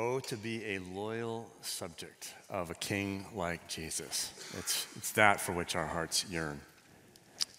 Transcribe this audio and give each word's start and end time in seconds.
Oh, 0.00 0.20
to 0.20 0.36
be 0.36 0.64
a 0.64 0.78
loyal 0.78 1.50
subject 1.60 2.32
of 2.48 2.70
a 2.70 2.74
king 2.74 3.26
like 3.34 3.66
Jesus. 3.66 4.32
It's, 4.56 4.86
it's 4.94 5.10
that 5.12 5.40
for 5.40 5.50
which 5.50 5.74
our 5.74 5.86
hearts 5.86 6.24
yearn. 6.30 6.60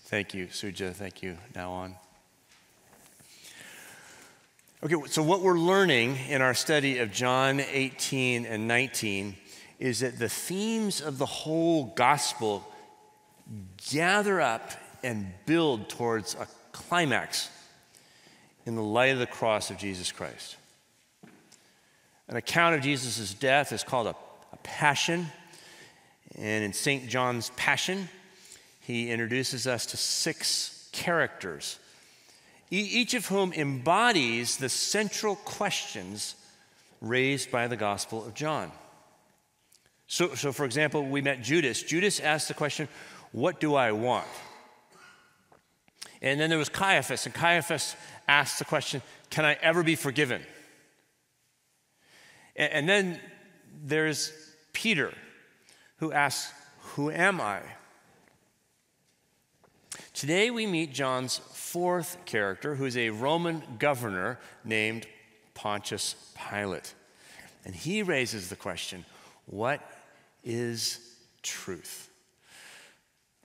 Thank 0.06 0.34
you, 0.34 0.46
Suja. 0.46 0.94
Thank 0.94 1.22
you. 1.22 1.38
Now 1.54 1.74
on. 1.74 1.96
Okay, 4.82 4.96
so 5.08 5.22
what 5.22 5.42
we're 5.42 5.60
learning 5.60 6.16
in 6.30 6.42
our 6.42 6.54
study 6.54 7.00
of 7.00 7.12
John 7.12 7.60
18 7.60 8.46
and 8.46 8.70
19 8.70 9.36
is 9.78 10.00
that 10.00 10.18
the 10.18 10.30
themes 10.30 11.02
of 11.02 11.18
the 11.18 11.26
whole 11.26 11.88
gospel 11.98 12.66
gather 13.92 14.40
up 14.40 14.72
and 15.04 15.30
build 15.46 15.90
towards 15.90 16.36
a 16.36 16.48
climax 16.72 17.50
in 18.66 18.76
the 18.76 18.82
light 18.82 19.12
of 19.12 19.20
the 19.20 19.28
cross 19.28 19.70
of 19.70 19.78
Jesus 19.78 20.14
Christ. 20.14 20.56
An 22.30 22.38
account 22.38 22.76
of 22.76 22.82
Jesus' 22.82 23.34
death 23.34 23.72
is 23.72 23.84
called 23.84 24.06
a, 24.06 24.16
a 24.54 24.58
passion. 24.58 25.28
And 26.38 26.64
in 26.64 26.74
St. 26.74 27.10
John's 27.10 27.50
Passion, 27.58 28.08
he 28.82 29.10
introduces 29.10 29.66
us 29.66 29.88
to 29.88 29.98
six 29.98 30.90
characters, 30.92 31.80
each 32.70 33.16
of 33.16 33.26
whom 33.26 33.52
embodies 33.54 34.58
the 34.58 34.70
central 34.70 35.36
questions 35.38 36.36
raised 37.02 37.52
by 37.52 37.68
the 37.68 37.76
Gospel 37.76 38.24
of 38.24 38.36
John. 38.36 38.72
So, 40.06 40.36
so, 40.36 40.52
for 40.52 40.66
example, 40.66 41.04
we 41.04 41.22
met 41.22 41.42
Judas. 41.42 41.82
Judas 41.82 42.20
asked 42.20 42.48
the 42.48 42.54
question, 42.54 42.88
What 43.32 43.60
do 43.60 43.74
I 43.74 43.92
want? 43.92 44.28
And 46.22 46.40
then 46.40 46.50
there 46.50 46.60
was 46.60 46.70
Caiaphas, 46.70 47.26
and 47.26 47.34
Caiaphas 47.34 47.96
asked 48.28 48.60
the 48.60 48.66
question, 48.66 49.02
Can 49.32 49.46
I 49.46 49.54
ever 49.62 49.82
be 49.82 49.96
forgiven? 49.96 50.44
And 52.60 52.90
then 52.90 53.20
there's 53.86 54.34
Peter, 54.74 55.14
who 55.98 56.12
asks, 56.12 56.54
Who 56.96 57.10
am 57.10 57.40
I? 57.40 57.62
Today 60.14 60.52
we 60.52 60.68
meet 60.68 60.94
John's 60.94 61.38
fourth 61.38 62.18
character, 62.26 62.76
who 62.76 62.84
is 62.84 62.98
a 62.98 63.12
Roman 63.12 63.64
governor 63.80 64.38
named 64.66 65.08
Pontius 65.54 66.16
Pilate. 66.50 66.94
And 67.64 67.74
he 67.74 68.04
raises 68.04 68.50
the 68.50 68.58
question 68.58 69.06
what 69.46 69.82
is 70.44 71.00
truth? 71.42 72.09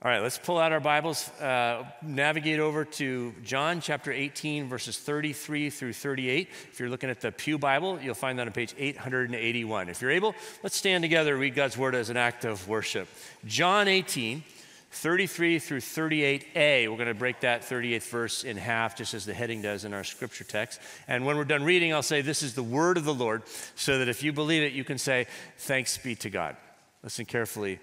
All 0.05 0.11
right, 0.11 0.21
let's 0.21 0.37
pull 0.37 0.59
out 0.59 0.71
our 0.71 0.79
Bibles, 0.79 1.31
uh, 1.41 1.83
navigate 2.03 2.59
over 2.59 2.85
to 2.85 3.33
John 3.43 3.81
chapter 3.81 4.11
18, 4.11 4.69
verses 4.69 4.99
33 4.99 5.71
through 5.71 5.93
38. 5.93 6.47
If 6.71 6.79
you're 6.79 6.89
looking 6.89 7.09
at 7.09 7.21
the 7.21 7.31
Pew 7.31 7.57
Bible, 7.57 7.99
you'll 7.99 8.13
find 8.13 8.37
that 8.37 8.45
on 8.45 8.53
page 8.53 8.75
881. 8.77 9.89
If 9.89 10.03
you're 10.03 10.11
able, 10.11 10.35
let's 10.61 10.75
stand 10.75 11.03
together, 11.03 11.31
and 11.31 11.41
read 11.41 11.55
God's 11.55 11.75
word 11.75 11.95
as 11.95 12.11
an 12.11 12.17
act 12.17 12.45
of 12.45 12.67
worship. 12.67 13.07
John 13.47 13.87
18, 13.87 14.43
33 14.91 15.57
through 15.57 15.79
38a. 15.79 16.87
We're 16.87 16.97
going 16.97 17.07
to 17.07 17.15
break 17.15 17.39
that 17.39 17.63
38th 17.63 18.07
verse 18.07 18.43
in 18.43 18.57
half, 18.57 18.95
just 18.95 19.15
as 19.15 19.25
the 19.25 19.33
heading 19.33 19.63
does 19.63 19.85
in 19.85 19.93
our 19.95 20.03
scripture 20.03 20.43
text. 20.43 20.79
And 21.07 21.25
when 21.25 21.35
we're 21.35 21.45
done 21.45 21.63
reading, 21.63 21.95
I'll 21.95 22.03
say, 22.03 22.21
This 22.21 22.43
is 22.43 22.53
the 22.53 22.61
word 22.61 22.97
of 22.97 23.05
the 23.05 23.13
Lord, 23.15 23.41
so 23.73 23.97
that 23.97 24.07
if 24.07 24.21
you 24.21 24.33
believe 24.33 24.61
it, 24.61 24.73
you 24.73 24.83
can 24.83 24.99
say, 24.99 25.25
Thanks 25.57 25.97
be 25.97 26.13
to 26.17 26.29
God. 26.29 26.57
Listen 27.01 27.25
carefully. 27.25 27.79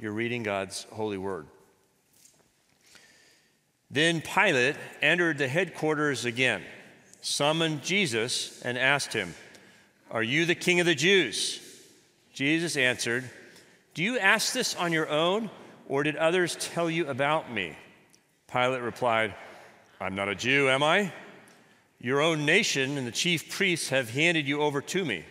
You're 0.00 0.12
reading 0.12 0.42
God's 0.42 0.86
holy 0.90 1.18
word. 1.18 1.46
Then 3.90 4.20
Pilate 4.20 4.76
entered 5.00 5.38
the 5.38 5.48
headquarters 5.48 6.24
again, 6.24 6.62
summoned 7.20 7.82
Jesus, 7.82 8.60
and 8.62 8.76
asked 8.76 9.12
him, 9.12 9.34
Are 10.10 10.22
you 10.22 10.44
the 10.44 10.54
king 10.54 10.80
of 10.80 10.86
the 10.86 10.94
Jews? 10.94 11.60
Jesus 12.32 12.76
answered, 12.76 13.24
Do 13.94 14.02
you 14.02 14.18
ask 14.18 14.52
this 14.52 14.74
on 14.74 14.92
your 14.92 15.08
own, 15.08 15.50
or 15.88 16.02
did 16.02 16.16
others 16.16 16.56
tell 16.56 16.90
you 16.90 17.06
about 17.08 17.50
me? 17.50 17.76
Pilate 18.52 18.82
replied, 18.82 19.34
I'm 20.00 20.14
not 20.14 20.28
a 20.28 20.34
Jew, 20.34 20.68
am 20.68 20.82
I? 20.82 21.12
Your 22.00 22.20
own 22.20 22.44
nation 22.44 22.98
and 22.98 23.06
the 23.06 23.12
chief 23.12 23.50
priests 23.50 23.88
have 23.88 24.10
handed 24.10 24.46
you 24.46 24.60
over 24.60 24.80
to 24.82 25.04
me. 25.04 25.24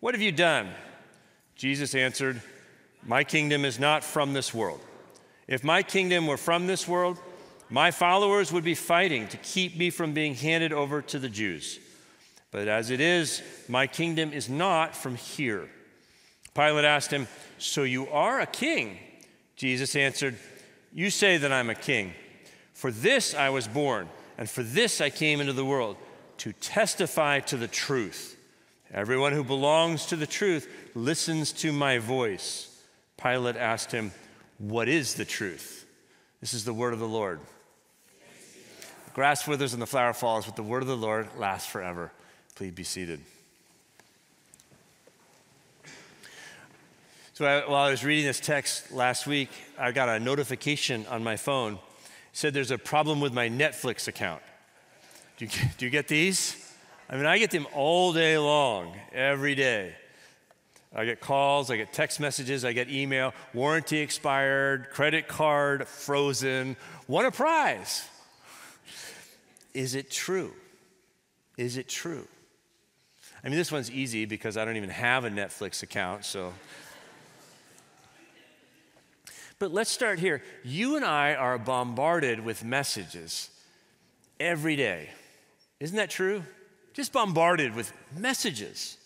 What 0.00 0.14
have 0.14 0.20
you 0.20 0.32
done? 0.32 0.68
Jesus 1.56 1.94
answered, 1.94 2.42
My 3.06 3.24
kingdom 3.24 3.64
is 3.64 3.78
not 3.78 4.04
from 4.04 4.32
this 4.32 4.52
world. 4.52 4.80
If 5.48 5.64
my 5.64 5.82
kingdom 5.82 6.26
were 6.26 6.36
from 6.36 6.66
this 6.66 6.86
world, 6.86 7.18
my 7.74 7.90
followers 7.90 8.52
would 8.52 8.62
be 8.62 8.76
fighting 8.76 9.26
to 9.26 9.36
keep 9.38 9.76
me 9.76 9.90
from 9.90 10.12
being 10.14 10.36
handed 10.36 10.72
over 10.72 11.02
to 11.02 11.18
the 11.18 11.28
Jews. 11.28 11.80
But 12.52 12.68
as 12.68 12.90
it 12.90 13.00
is, 13.00 13.42
my 13.66 13.88
kingdom 13.88 14.32
is 14.32 14.48
not 14.48 14.94
from 14.94 15.16
here. 15.16 15.68
Pilate 16.54 16.84
asked 16.84 17.10
him, 17.10 17.26
So 17.58 17.82
you 17.82 18.08
are 18.10 18.40
a 18.40 18.46
king? 18.46 18.96
Jesus 19.56 19.96
answered, 19.96 20.36
You 20.92 21.10
say 21.10 21.36
that 21.36 21.50
I'm 21.50 21.68
a 21.68 21.74
king. 21.74 22.14
For 22.74 22.92
this 22.92 23.34
I 23.34 23.50
was 23.50 23.66
born, 23.66 24.08
and 24.38 24.48
for 24.48 24.62
this 24.62 25.00
I 25.00 25.10
came 25.10 25.40
into 25.40 25.52
the 25.52 25.64
world, 25.64 25.96
to 26.38 26.52
testify 26.52 27.40
to 27.40 27.56
the 27.56 27.66
truth. 27.66 28.38
Everyone 28.92 29.32
who 29.32 29.42
belongs 29.42 30.06
to 30.06 30.16
the 30.16 30.28
truth 30.28 30.72
listens 30.94 31.50
to 31.54 31.72
my 31.72 31.98
voice. 31.98 32.70
Pilate 33.20 33.56
asked 33.56 33.90
him, 33.90 34.12
What 34.58 34.88
is 34.88 35.14
the 35.14 35.24
truth? 35.24 35.86
This 36.40 36.54
is 36.54 36.64
the 36.64 36.72
word 36.72 36.92
of 36.92 37.00
the 37.00 37.08
Lord 37.08 37.40
grass 39.14 39.46
withers 39.46 39.72
and 39.72 39.80
the 39.80 39.86
flower 39.86 40.12
falls, 40.12 40.44
but 40.44 40.56
the 40.56 40.62
word 40.62 40.82
of 40.82 40.88
the 40.88 40.96
Lord 40.96 41.28
lasts 41.38 41.70
forever. 41.70 42.12
Please 42.56 42.72
be 42.72 42.84
seated. 42.84 43.20
So 47.32 47.46
I, 47.46 47.68
while 47.68 47.84
I 47.84 47.90
was 47.90 48.04
reading 48.04 48.26
this 48.26 48.38
text 48.38 48.92
last 48.92 49.26
week, 49.26 49.48
I 49.78 49.90
got 49.90 50.08
a 50.08 50.20
notification 50.20 51.06
on 51.06 51.24
my 51.24 51.36
phone. 51.36 51.74
It 51.74 51.80
said 52.32 52.54
there's 52.54 52.70
a 52.70 52.78
problem 52.78 53.20
with 53.20 53.32
my 53.32 53.48
Netflix 53.48 54.06
account. 54.06 54.42
Do 55.36 55.46
you, 55.46 55.50
do 55.78 55.84
you 55.84 55.90
get 55.90 56.06
these? 56.06 56.72
I 57.08 57.16
mean, 57.16 57.26
I 57.26 57.38
get 57.38 57.50
them 57.50 57.66
all 57.72 58.12
day 58.12 58.38
long, 58.38 58.94
every 59.12 59.54
day. 59.54 59.94
I 60.94 61.04
get 61.04 61.20
calls, 61.20 61.72
I 61.72 61.76
get 61.76 61.92
text 61.92 62.20
messages, 62.20 62.64
I 62.64 62.72
get 62.72 62.88
email, 62.88 63.34
warranty 63.52 63.98
expired, 63.98 64.90
credit 64.90 65.26
card 65.26 65.88
frozen, 65.88 66.76
won 67.08 67.26
a 67.26 67.32
prize. 67.32 68.08
Is 69.74 69.94
it 69.96 70.10
true? 70.10 70.52
Is 71.58 71.76
it 71.76 71.88
true? 71.88 72.26
I 73.42 73.48
mean, 73.48 73.58
this 73.58 73.70
one's 73.70 73.90
easy 73.90 74.24
because 74.24 74.56
I 74.56 74.64
don't 74.64 74.76
even 74.76 74.90
have 74.90 75.24
a 75.24 75.30
Netflix 75.30 75.82
account, 75.82 76.24
so. 76.24 76.54
But 79.58 79.72
let's 79.72 79.90
start 79.90 80.18
here. 80.18 80.42
You 80.64 80.96
and 80.96 81.04
I 81.04 81.34
are 81.34 81.58
bombarded 81.58 82.40
with 82.40 82.64
messages 82.64 83.50
every 84.40 84.76
day. 84.76 85.10
Isn't 85.80 85.96
that 85.96 86.10
true? 86.10 86.42
Just 86.94 87.12
bombarded 87.12 87.74
with 87.74 87.92
messages. 88.16 88.96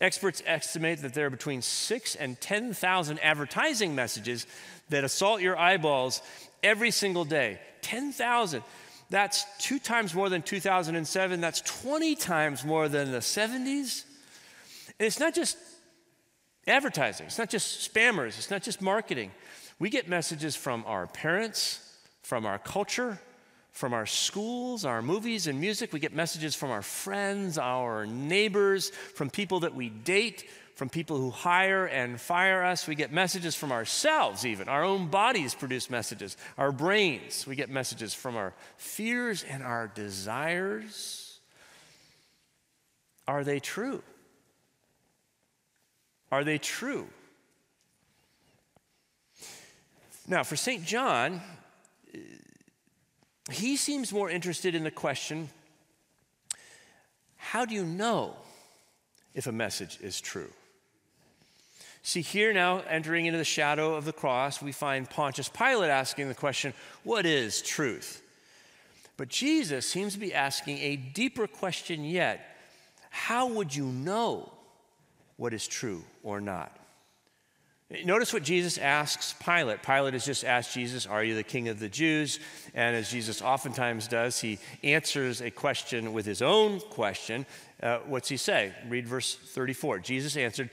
Experts 0.00 0.42
estimate 0.46 1.02
that 1.02 1.14
there 1.14 1.26
are 1.26 1.30
between 1.30 1.62
six 1.62 2.14
and 2.14 2.40
10,000 2.40 3.18
advertising 3.20 3.94
messages 3.94 4.46
that 4.90 5.04
assault 5.04 5.40
your 5.40 5.58
eyeballs 5.58 6.22
every 6.62 6.90
single 6.90 7.24
day. 7.24 7.58
10,000. 7.82 8.62
That's 9.10 9.46
two 9.58 9.78
times 9.78 10.14
more 10.14 10.28
than 10.28 10.42
2007. 10.42 11.40
That's 11.40 11.60
20 11.60 12.16
times 12.16 12.64
more 12.64 12.88
than 12.88 13.12
the 13.12 13.18
70s. 13.18 14.04
And 14.98 15.06
it's 15.06 15.20
not 15.20 15.34
just 15.34 15.56
advertising, 16.66 17.26
it's 17.26 17.38
not 17.38 17.50
just 17.50 17.92
spammers, 17.92 18.38
it's 18.38 18.50
not 18.50 18.62
just 18.62 18.82
marketing. 18.82 19.30
We 19.78 19.90
get 19.90 20.08
messages 20.08 20.56
from 20.56 20.84
our 20.86 21.06
parents, 21.06 21.80
from 22.22 22.46
our 22.46 22.58
culture, 22.58 23.20
from 23.72 23.92
our 23.92 24.06
schools, 24.06 24.86
our 24.86 25.02
movies 25.02 25.46
and 25.46 25.60
music. 25.60 25.92
We 25.92 26.00
get 26.00 26.14
messages 26.14 26.54
from 26.54 26.70
our 26.70 26.80
friends, 26.80 27.58
our 27.58 28.06
neighbors, 28.06 28.88
from 28.88 29.28
people 29.28 29.60
that 29.60 29.74
we 29.74 29.90
date, 29.90 30.48
from 30.76 30.90
people 30.90 31.16
who 31.16 31.30
hire 31.30 31.86
and 31.86 32.20
fire 32.20 32.62
us. 32.62 32.86
We 32.86 32.94
get 32.94 33.10
messages 33.10 33.54
from 33.54 33.72
ourselves, 33.72 34.44
even. 34.44 34.68
Our 34.68 34.84
own 34.84 35.08
bodies 35.08 35.54
produce 35.54 35.88
messages. 35.88 36.36
Our 36.58 36.70
brains, 36.70 37.46
we 37.46 37.56
get 37.56 37.70
messages 37.70 38.12
from 38.12 38.36
our 38.36 38.52
fears 38.76 39.42
and 39.42 39.62
our 39.62 39.88
desires. 39.88 41.40
Are 43.26 43.42
they 43.42 43.58
true? 43.58 44.02
Are 46.30 46.44
they 46.44 46.58
true? 46.58 47.08
Now, 50.28 50.42
for 50.42 50.56
St. 50.56 50.84
John, 50.84 51.40
he 53.50 53.76
seems 53.76 54.12
more 54.12 54.28
interested 54.28 54.74
in 54.74 54.84
the 54.84 54.90
question 54.90 55.48
how 57.36 57.64
do 57.64 57.74
you 57.74 57.84
know 57.84 58.34
if 59.34 59.46
a 59.46 59.52
message 59.52 59.98
is 60.02 60.20
true? 60.20 60.50
See, 62.06 62.22
here 62.22 62.52
now, 62.52 62.84
entering 62.88 63.26
into 63.26 63.36
the 63.36 63.42
shadow 63.42 63.96
of 63.96 64.04
the 64.04 64.12
cross, 64.12 64.62
we 64.62 64.70
find 64.70 65.10
Pontius 65.10 65.48
Pilate 65.48 65.90
asking 65.90 66.28
the 66.28 66.36
question, 66.36 66.72
What 67.02 67.26
is 67.26 67.60
truth? 67.60 68.22
But 69.16 69.26
Jesus 69.26 69.88
seems 69.88 70.12
to 70.12 70.20
be 70.20 70.32
asking 70.32 70.78
a 70.78 70.94
deeper 70.94 71.48
question 71.48 72.04
yet 72.04 72.56
How 73.10 73.48
would 73.48 73.74
you 73.74 73.86
know 73.86 74.52
what 75.36 75.52
is 75.52 75.66
true 75.66 76.04
or 76.22 76.40
not. 76.40 76.78
Notice 78.04 78.32
what 78.32 78.44
Jesus 78.44 78.78
asks 78.78 79.34
Pilate. 79.44 79.82
Pilate 79.82 80.12
has 80.12 80.24
just 80.24 80.44
asked 80.44 80.74
Jesus, 80.74 81.06
Are 81.06 81.24
you 81.24 81.34
the 81.34 81.42
king 81.42 81.66
of 81.66 81.80
the 81.80 81.88
Jews? 81.88 82.38
And 82.72 82.94
as 82.94 83.10
Jesus 83.10 83.42
oftentimes 83.42 84.06
does, 84.06 84.40
he 84.40 84.60
answers 84.84 85.42
a 85.42 85.50
question 85.50 86.12
with 86.12 86.24
his 86.24 86.40
own 86.40 86.78
question. 86.78 87.46
Uh, 87.82 87.98
what's 88.06 88.28
he 88.28 88.36
say? 88.36 88.72
Read 88.88 89.08
verse 89.08 89.34
34. 89.34 89.98
Jesus 89.98 90.36
answered, 90.36 90.70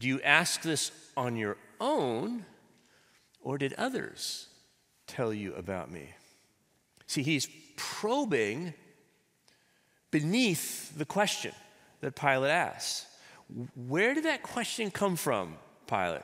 Do 0.00 0.08
you 0.08 0.20
ask 0.22 0.62
this 0.62 0.90
on 1.14 1.36
your 1.36 1.58
own, 1.78 2.46
or 3.42 3.58
did 3.58 3.74
others 3.74 4.48
tell 5.06 5.32
you 5.32 5.54
about 5.54 5.92
me? 5.92 6.08
See, 7.06 7.22
he's 7.22 7.46
probing 7.76 8.72
beneath 10.10 10.96
the 10.96 11.04
question 11.04 11.52
that 12.00 12.16
Pilate 12.16 12.50
asks. 12.50 13.06
Where 13.74 14.14
did 14.14 14.24
that 14.24 14.42
question 14.42 14.90
come 14.90 15.16
from, 15.16 15.56
Pilate? 15.86 16.22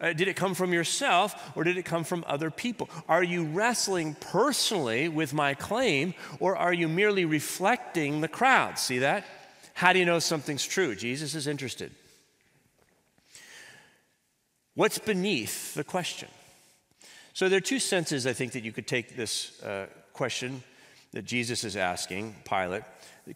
Uh, 0.00 0.12
did 0.12 0.28
it 0.28 0.36
come 0.36 0.52
from 0.52 0.74
yourself 0.74 1.56
or 1.56 1.64
did 1.64 1.78
it 1.78 1.84
come 1.84 2.04
from 2.04 2.24
other 2.26 2.50
people? 2.50 2.90
Are 3.08 3.22
you 3.22 3.44
wrestling 3.44 4.16
personally 4.20 5.08
with 5.08 5.32
my 5.32 5.54
claim 5.54 6.12
or 6.40 6.56
are 6.56 6.74
you 6.74 6.88
merely 6.88 7.24
reflecting 7.24 8.20
the 8.20 8.28
crowd? 8.28 8.78
See 8.78 8.98
that? 8.98 9.24
How 9.72 9.94
do 9.94 9.98
you 9.98 10.04
know 10.04 10.18
something's 10.18 10.66
true? 10.66 10.94
Jesus 10.94 11.34
is 11.34 11.46
interested. 11.46 11.92
What's 14.74 14.98
beneath 14.98 15.74
the 15.74 15.84
question? 15.84 16.28
So 17.32 17.48
there 17.48 17.58
are 17.58 17.60
two 17.60 17.80
senses 17.80 18.26
I 18.26 18.32
think 18.32 18.52
that 18.52 18.64
you 18.64 18.72
could 18.72 18.86
take 18.86 19.16
this 19.16 19.62
uh, 19.62 19.86
question 20.12 20.62
that 21.12 21.24
Jesus 21.24 21.64
is 21.64 21.76
asking 21.76 22.34
Pilate, 22.44 22.82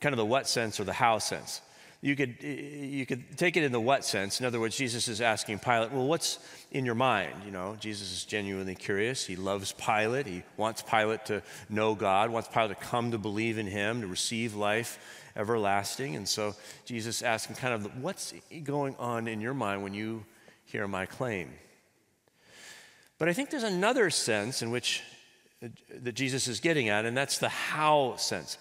kind 0.00 0.12
of 0.12 0.16
the 0.16 0.26
what 0.26 0.48
sense 0.48 0.80
or 0.80 0.84
the 0.84 0.92
how 0.92 1.18
sense 1.18 1.60
you 2.00 2.14
could, 2.14 2.40
you 2.42 3.04
could 3.06 3.36
take 3.36 3.56
it 3.56 3.64
in 3.64 3.72
the 3.72 3.80
what 3.80 4.04
sense. 4.04 4.38
In 4.38 4.46
other 4.46 4.60
words, 4.60 4.76
Jesus 4.76 5.08
is 5.08 5.20
asking 5.20 5.58
Pilate, 5.58 5.90
well, 5.90 6.06
what's 6.06 6.38
in 6.70 6.84
your 6.84 6.94
mind? 6.94 7.32
You 7.44 7.50
know, 7.50 7.76
Jesus 7.80 8.12
is 8.12 8.24
genuinely 8.24 8.76
curious. 8.76 9.26
He 9.26 9.34
loves 9.34 9.72
Pilate. 9.72 10.26
He 10.26 10.44
wants 10.56 10.80
Pilate 10.80 11.26
to 11.26 11.42
know 11.68 11.96
God, 11.96 12.30
wants 12.30 12.48
Pilate 12.48 12.78
to 12.78 12.84
come 12.84 13.10
to 13.10 13.18
believe 13.18 13.58
in 13.58 13.66
him, 13.66 14.02
to 14.02 14.06
receive 14.06 14.54
life 14.54 15.24
everlasting. 15.34 16.14
And 16.14 16.28
so 16.28 16.54
Jesus 16.84 17.20
him 17.46 17.56
kind 17.56 17.74
of, 17.74 18.00
what's 18.00 18.32
going 18.62 18.94
on 19.00 19.26
in 19.26 19.40
your 19.40 19.54
mind 19.54 19.82
when 19.82 19.94
you 19.94 20.24
hear 20.68 20.86
my 20.86 21.06
claim? 21.06 21.50
But 23.18 23.28
I 23.28 23.32
think 23.32 23.50
there's 23.50 23.62
another 23.62 24.10
sense 24.10 24.62
in 24.62 24.70
which 24.70 25.02
uh, 25.62 25.68
that 26.02 26.12
Jesus 26.12 26.46
is 26.46 26.60
getting 26.60 26.88
at, 26.88 27.04
and 27.04 27.16
that's 27.16 27.38
the 27.38 27.48
how 27.48 28.16
sense. 28.16 28.58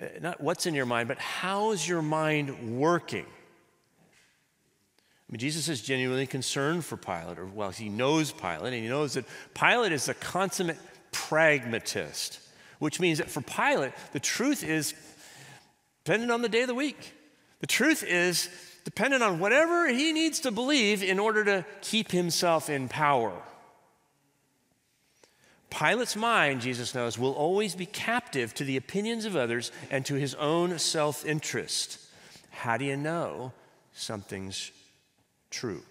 Uh, 0.00 0.06
not 0.20 0.40
what's 0.40 0.66
in 0.66 0.74
your 0.74 0.86
mind, 0.86 1.08
but 1.08 1.18
how 1.18 1.72
is 1.72 1.86
your 1.86 2.00
mind 2.00 2.78
working? 2.78 3.26
I 3.26 5.32
mean, 5.32 5.40
Jesus 5.40 5.68
is 5.68 5.82
genuinely 5.82 6.26
concerned 6.26 6.84
for 6.84 6.96
Pilate, 6.96 7.38
or 7.38 7.46
well, 7.46 7.70
he 7.70 7.90
knows 7.90 8.32
Pilate, 8.32 8.72
and 8.72 8.82
he 8.82 8.88
knows 8.88 9.14
that 9.14 9.26
Pilate 9.52 9.92
is 9.92 10.08
a 10.08 10.14
consummate 10.14 10.78
pragmatist, 11.12 12.40
which 12.78 13.00
means 13.00 13.18
that 13.18 13.28
for 13.28 13.42
Pilate, 13.42 13.92
the 14.12 14.20
truth 14.20 14.64
is 14.64 14.94
dependent 16.04 16.32
on 16.32 16.40
the 16.40 16.48
day 16.48 16.62
of 16.62 16.68
the 16.68 16.74
week. 16.74 17.12
The 17.60 17.66
truth 17.66 18.04
is 18.04 18.48
dependent 18.88 19.22
on 19.22 19.38
whatever 19.38 19.86
he 19.86 20.14
needs 20.14 20.40
to 20.40 20.50
believe 20.50 21.02
in 21.02 21.18
order 21.18 21.44
to 21.44 21.62
keep 21.82 22.10
himself 22.10 22.70
in 22.70 22.88
power. 22.88 23.34
Pilate's 25.68 26.16
mind, 26.16 26.62
Jesus 26.62 26.94
knows, 26.94 27.18
will 27.18 27.34
always 27.34 27.74
be 27.74 27.84
captive 27.84 28.54
to 28.54 28.64
the 28.64 28.78
opinions 28.78 29.26
of 29.26 29.36
others 29.36 29.72
and 29.90 30.06
to 30.06 30.14
his 30.14 30.34
own 30.36 30.78
self 30.78 31.26
interest. 31.26 31.98
How 32.48 32.78
do 32.78 32.86
you 32.86 32.96
know 32.96 33.52
something's 33.92 34.70
true? 35.50 35.82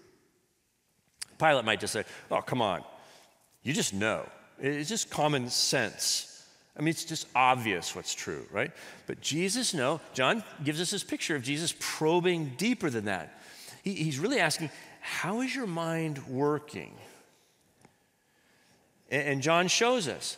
Pilate 1.38 1.64
might 1.64 1.78
just 1.78 1.92
say, 1.92 2.02
Oh, 2.32 2.40
come 2.40 2.60
on. 2.60 2.82
You 3.62 3.74
just 3.74 3.94
know. 3.94 4.26
It's 4.58 4.88
just 4.88 5.08
common 5.08 5.50
sense. 5.50 6.27
I 6.78 6.82
mean, 6.82 6.90
it's 6.90 7.04
just 7.04 7.26
obvious 7.34 7.96
what's 7.96 8.14
true, 8.14 8.46
right? 8.52 8.70
But 9.06 9.20
Jesus, 9.20 9.74
no. 9.74 10.00
John 10.14 10.44
gives 10.62 10.80
us 10.80 10.90
this 10.92 11.02
picture 11.02 11.34
of 11.34 11.42
Jesus 11.42 11.74
probing 11.80 12.52
deeper 12.56 12.88
than 12.88 13.06
that. 13.06 13.40
He, 13.82 13.94
he's 13.94 14.18
really 14.18 14.38
asking, 14.38 14.70
How 15.00 15.40
is 15.40 15.54
your 15.54 15.66
mind 15.66 16.26
working? 16.28 16.94
And 19.10 19.42
John 19.42 19.68
shows 19.68 20.06
us 20.06 20.36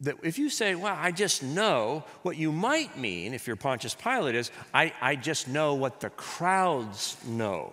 that 0.00 0.16
if 0.22 0.38
you 0.38 0.50
say, 0.50 0.74
well, 0.74 0.96
I 0.96 1.10
just 1.10 1.42
know, 1.42 2.04
what 2.22 2.36
you 2.36 2.52
might 2.52 2.96
mean, 2.98 3.34
if 3.34 3.46
you're 3.46 3.56
Pontius 3.56 3.94
Pilate, 3.94 4.34
is, 4.34 4.50
I, 4.72 4.92
I 5.00 5.16
just 5.16 5.48
know 5.48 5.74
what 5.74 6.00
the 6.00 6.10
crowds 6.10 7.16
know. 7.26 7.72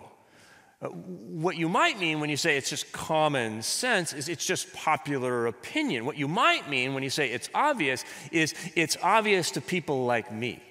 Uh, 0.84 0.88
what 0.88 1.56
you 1.56 1.68
might 1.68 1.98
mean 1.98 2.20
when 2.20 2.28
you 2.28 2.36
say 2.36 2.58
it's 2.58 2.68
just 2.68 2.92
common 2.92 3.62
sense 3.62 4.12
is 4.12 4.28
it's 4.28 4.44
just 4.44 4.72
popular 4.74 5.46
opinion. 5.46 6.04
What 6.04 6.18
you 6.18 6.28
might 6.28 6.68
mean 6.68 6.92
when 6.92 7.02
you 7.02 7.10
say 7.10 7.30
it's 7.30 7.48
obvious 7.54 8.04
is 8.30 8.54
it's 8.76 8.96
obvious 9.02 9.52
to 9.52 9.60
people 9.62 10.04
like 10.04 10.30
me. 10.30 10.62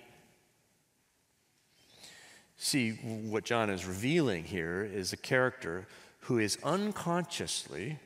See, 2.58 2.92
what 2.92 3.44
John 3.44 3.70
is 3.70 3.86
revealing 3.86 4.44
here 4.44 4.84
is 4.84 5.12
a 5.12 5.18
character 5.18 5.88
who 6.22 6.38
is 6.38 6.58
unconsciously 6.64 7.98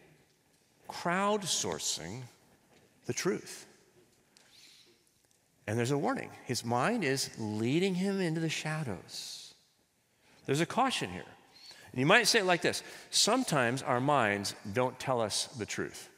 crowdsourcing 0.90 2.22
the 3.06 3.14
truth. 3.14 3.66
And 5.68 5.78
there's 5.78 5.92
a 5.92 5.98
warning. 5.98 6.30
His 6.46 6.64
mind 6.64 7.04
is 7.04 7.30
leading 7.38 7.96
him 7.96 8.22
into 8.22 8.40
the 8.40 8.50
shadows. 8.50 9.54
There's 10.46 10.62
a 10.62 10.66
caution 10.66 11.12
here. 11.12 11.26
And 11.92 12.00
you 12.00 12.06
might 12.06 12.28
say 12.28 12.40
it 12.40 12.46
like 12.46 12.62
this 12.62 12.84
Sometimes 13.10 13.82
our 13.84 14.00
minds 14.00 14.56
don't 14.74 15.00
tell 15.00 15.22
us 15.22 15.48
the 15.58 15.66
truth. 15.66 16.10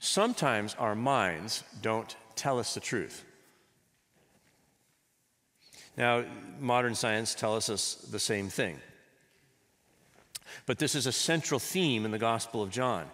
Sometimes 0.00 0.74
our 0.78 0.94
minds 0.94 1.64
don't 1.82 2.14
tell 2.36 2.58
us 2.58 2.74
the 2.74 2.80
truth. 2.80 3.24
Now, 5.96 6.24
modern 6.60 6.94
science 6.94 7.34
tells 7.34 7.68
us 7.68 7.94
the 7.94 8.20
same 8.20 8.48
thing. 8.48 8.78
But 10.66 10.78
this 10.78 10.94
is 10.94 11.06
a 11.06 11.12
central 11.12 11.58
theme 11.58 12.04
in 12.04 12.12
the 12.12 12.18
Gospel 12.18 12.62
of 12.62 12.70
John. 12.70 13.06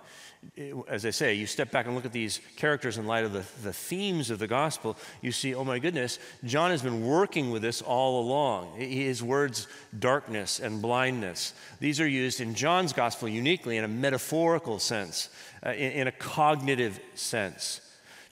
As 0.89 1.07
I 1.07 1.11
say, 1.11 1.35
you 1.35 1.47
step 1.47 1.71
back 1.71 1.87
and 1.87 1.95
look 1.95 2.05
at 2.05 2.13
these 2.13 2.41
characters 2.57 2.99
in 2.99 3.07
light 3.07 3.25
of 3.25 3.33
the, 3.33 3.45
the 3.63 3.73
themes 3.73 4.31
of 4.31 4.39
the 4.39 4.47
gospel, 4.47 4.97
you 5.23 5.33
see, 5.33 5.55
oh 5.55 5.65
my 5.65 5.79
goodness, 5.79 6.19
John 6.45 6.71
has 6.71 6.83
been 6.83 7.07
working 7.07 7.51
with 7.51 7.63
this 7.63 7.83
all 7.83 8.21
along. 8.21 8.79
His 8.79 9.23
words, 9.23 9.67
darkness 9.99 10.61
and 10.61 10.83
blindness, 10.83 11.55
these 11.81 12.01
are 12.01 12.07
used 12.07 12.41
in 12.41 12.55
John's 12.55 12.93
gospel 12.93 13.29
uniquely 13.29 13.77
in 13.77 13.85
a 13.85 13.89
metaphorical 13.89 14.79
sense, 14.79 15.29
uh, 15.65 15.71
in, 15.71 15.93
in 15.93 16.07
a 16.09 16.13
cognitive 16.13 17.01
sense. 17.15 17.81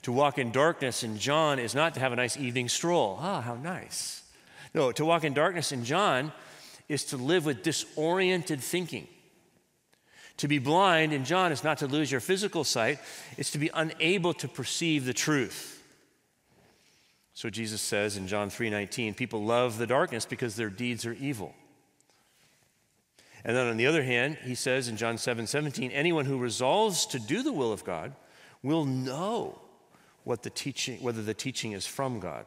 To 0.03 0.11
walk 0.11 0.37
in 0.37 0.51
darkness 0.51 1.03
in 1.03 1.17
John 1.17 1.59
is 1.59 1.73
not 1.73 1.93
to 1.93 1.99
have 1.99 2.11
a 2.11 2.17
nice 2.17 2.37
evening 2.37 2.69
stroll. 2.69 3.17
Ah, 3.21 3.41
how 3.41 3.55
nice. 3.55 4.21
No, 4.73 4.91
to 4.91 5.05
walk 5.05 5.23
in 5.23 5.33
darkness 5.33 5.71
in 5.71 5.85
John 5.85 6.31
is 6.89 7.05
to 7.05 7.17
live 7.17 7.45
with 7.45 7.63
disoriented 7.63 8.59
thinking. 8.59 9.07
To 10.37 10.47
be 10.47 10.59
blind 10.59 11.13
in 11.13 11.25
John 11.25 11.51
is 11.51 11.63
not 11.63 11.77
to 11.79 11.87
lose 11.87 12.11
your 12.11 12.21
physical 12.21 12.63
sight, 12.63 12.99
it's 13.37 13.51
to 13.51 13.59
be 13.59 13.69
unable 13.73 14.33
to 14.35 14.47
perceive 14.47 15.05
the 15.05 15.13
truth. 15.13 15.83
So 17.33 17.49
Jesus 17.49 17.81
says 17.81 18.17
in 18.17 18.27
John 18.27 18.49
3:19, 18.49 19.15
people 19.15 19.43
love 19.43 19.77
the 19.77 19.87
darkness 19.87 20.25
because 20.25 20.55
their 20.55 20.69
deeds 20.69 21.05
are 21.05 21.13
evil. 21.13 21.55
And 23.45 23.57
then 23.57 23.67
on 23.67 23.77
the 23.77 23.87
other 23.87 24.03
hand, 24.03 24.37
he 24.43 24.55
says 24.55 24.87
in 24.87 24.97
John 24.97 25.17
7 25.17 25.47
17, 25.47 25.91
anyone 25.91 26.25
who 26.25 26.37
resolves 26.37 27.05
to 27.07 27.19
do 27.19 27.43
the 27.43 27.51
will 27.51 27.73
of 27.73 27.83
God 27.83 28.15
will 28.61 28.85
know 28.85 29.59
what 30.23 30.43
the 30.43 30.49
teaching, 30.49 31.01
whether 31.01 31.21
the 31.21 31.33
teaching 31.33 31.73
is 31.73 31.85
from 31.85 32.19
God. 32.19 32.45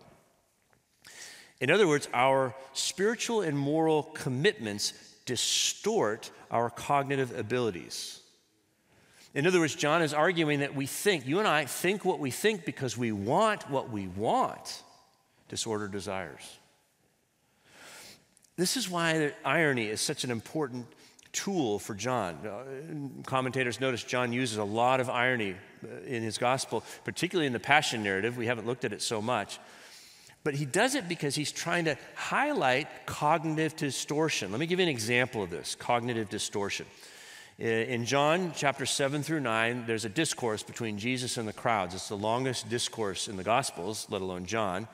In 1.60 1.70
other 1.70 1.86
words, 1.86 2.08
our 2.12 2.54
spiritual 2.72 3.42
and 3.42 3.58
moral 3.58 4.02
commitments 4.02 4.92
distort 5.26 6.30
our 6.50 6.70
cognitive 6.70 7.36
abilities. 7.38 8.20
In 9.34 9.46
other 9.46 9.60
words, 9.60 9.74
John 9.74 10.00
is 10.00 10.14
arguing 10.14 10.60
that 10.60 10.74
we 10.74 10.86
think, 10.86 11.26
you 11.26 11.38
and 11.38 11.46
I 11.46 11.66
think 11.66 12.04
what 12.04 12.18
we 12.18 12.30
think 12.30 12.64
because 12.64 12.96
we 12.96 13.12
want 13.12 13.68
what 13.68 13.90
we 13.90 14.08
want, 14.08 14.82
disordered 15.48 15.92
desires. 15.92 16.40
This 18.56 18.78
is 18.78 18.88
why 18.88 19.32
irony 19.44 19.88
is 19.88 20.00
such 20.00 20.24
an 20.24 20.30
important 20.30 20.86
tool 21.32 21.78
for 21.78 21.94
John. 21.94 22.38
Uh, 22.46 23.22
commentators 23.28 23.78
notice 23.78 24.02
John 24.02 24.32
uses 24.32 24.56
a 24.56 24.64
lot 24.64 25.00
of 25.00 25.10
irony 25.10 25.54
uh, 25.84 26.00
in 26.06 26.22
his 26.22 26.38
gospel, 26.38 26.82
particularly 27.04 27.46
in 27.46 27.52
the 27.52 27.60
Passion 27.60 28.02
narrative. 28.02 28.38
We 28.38 28.46
haven't 28.46 28.66
looked 28.66 28.86
at 28.86 28.94
it 28.94 29.02
so 29.02 29.20
much. 29.20 29.58
But 30.46 30.54
he 30.54 30.64
does 30.64 30.94
it 30.94 31.08
because 31.08 31.34
he's 31.34 31.50
trying 31.50 31.86
to 31.86 31.98
highlight 32.14 32.86
cognitive 33.04 33.74
distortion. 33.74 34.52
Let 34.52 34.60
me 34.60 34.66
give 34.66 34.78
you 34.78 34.84
an 34.84 34.88
example 34.88 35.42
of 35.42 35.50
this 35.50 35.74
cognitive 35.74 36.30
distortion. 36.30 36.86
In 37.58 38.04
John 38.04 38.52
chapter 38.54 38.86
7 38.86 39.24
through 39.24 39.40
9, 39.40 39.86
there's 39.88 40.04
a 40.04 40.08
discourse 40.08 40.62
between 40.62 40.98
Jesus 40.98 41.36
and 41.36 41.48
the 41.48 41.52
crowds. 41.52 41.96
It's 41.96 42.08
the 42.08 42.16
longest 42.16 42.68
discourse 42.68 43.26
in 43.26 43.36
the 43.36 43.42
Gospels, 43.42 44.06
let 44.08 44.22
alone 44.22 44.46
John. 44.46 44.86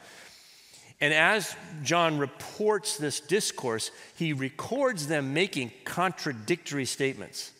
And 1.02 1.12
as 1.12 1.54
John 1.82 2.16
reports 2.16 2.96
this 2.96 3.20
discourse, 3.20 3.90
he 4.16 4.32
records 4.32 5.06
them 5.06 5.34
making 5.34 5.70
contradictory 5.84 6.86
statements. 6.86 7.52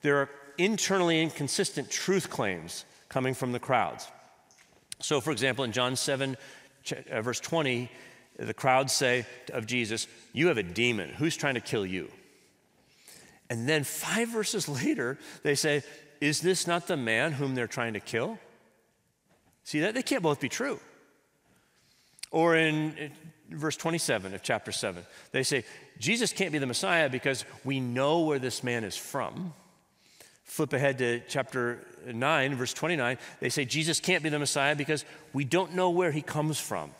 There 0.00 0.16
are 0.16 0.30
internally 0.56 1.20
inconsistent 1.20 1.90
truth 1.90 2.30
claims 2.30 2.86
coming 3.10 3.34
from 3.34 3.52
the 3.52 3.60
crowds. 3.60 4.08
So, 5.00 5.20
for 5.20 5.30
example, 5.30 5.64
in 5.64 5.72
John 5.72 5.96
7, 5.96 6.36
uh, 7.10 7.22
verse 7.22 7.40
20, 7.40 7.90
the 8.38 8.54
crowds 8.54 8.92
say 8.92 9.26
of 9.52 9.66
Jesus, 9.66 10.06
You 10.32 10.48
have 10.48 10.58
a 10.58 10.62
demon. 10.62 11.10
Who's 11.10 11.36
trying 11.36 11.54
to 11.54 11.60
kill 11.60 11.86
you? 11.86 12.10
And 13.50 13.68
then 13.68 13.84
five 13.84 14.28
verses 14.32 14.68
later, 14.68 15.18
they 15.42 15.54
say, 15.54 15.82
Is 16.20 16.40
this 16.40 16.66
not 16.66 16.86
the 16.86 16.96
man 16.96 17.32
whom 17.32 17.54
they're 17.54 17.66
trying 17.66 17.94
to 17.94 18.00
kill? 18.00 18.38
See 19.64 19.80
that? 19.80 19.94
They 19.94 20.02
can't 20.02 20.22
both 20.22 20.40
be 20.40 20.48
true. 20.48 20.78
Or 22.30 22.56
in 22.56 23.12
verse 23.48 23.76
27 23.76 24.34
of 24.34 24.42
chapter 24.42 24.72
7, 24.72 25.04
they 25.30 25.42
say, 25.42 25.64
Jesus 25.98 26.32
can't 26.32 26.52
be 26.52 26.58
the 26.58 26.66
Messiah 26.66 27.08
because 27.08 27.44
we 27.64 27.80
know 27.80 28.20
where 28.20 28.38
this 28.38 28.64
man 28.64 28.84
is 28.84 28.96
from. 28.96 29.54
Flip 30.44 30.72
ahead 30.72 30.98
to 30.98 31.20
chapter 31.26 31.80
9, 32.06 32.54
verse 32.54 32.72
29, 32.72 33.18
they 33.40 33.48
say 33.48 33.64
Jesus 33.64 33.98
can't 33.98 34.22
be 34.22 34.28
the 34.28 34.38
Messiah 34.38 34.76
because 34.76 35.04
we 35.32 35.44
don't 35.44 35.74
know 35.74 35.90
where 35.90 36.12
he 36.12 36.22
comes 36.22 36.60
from. 36.60 36.90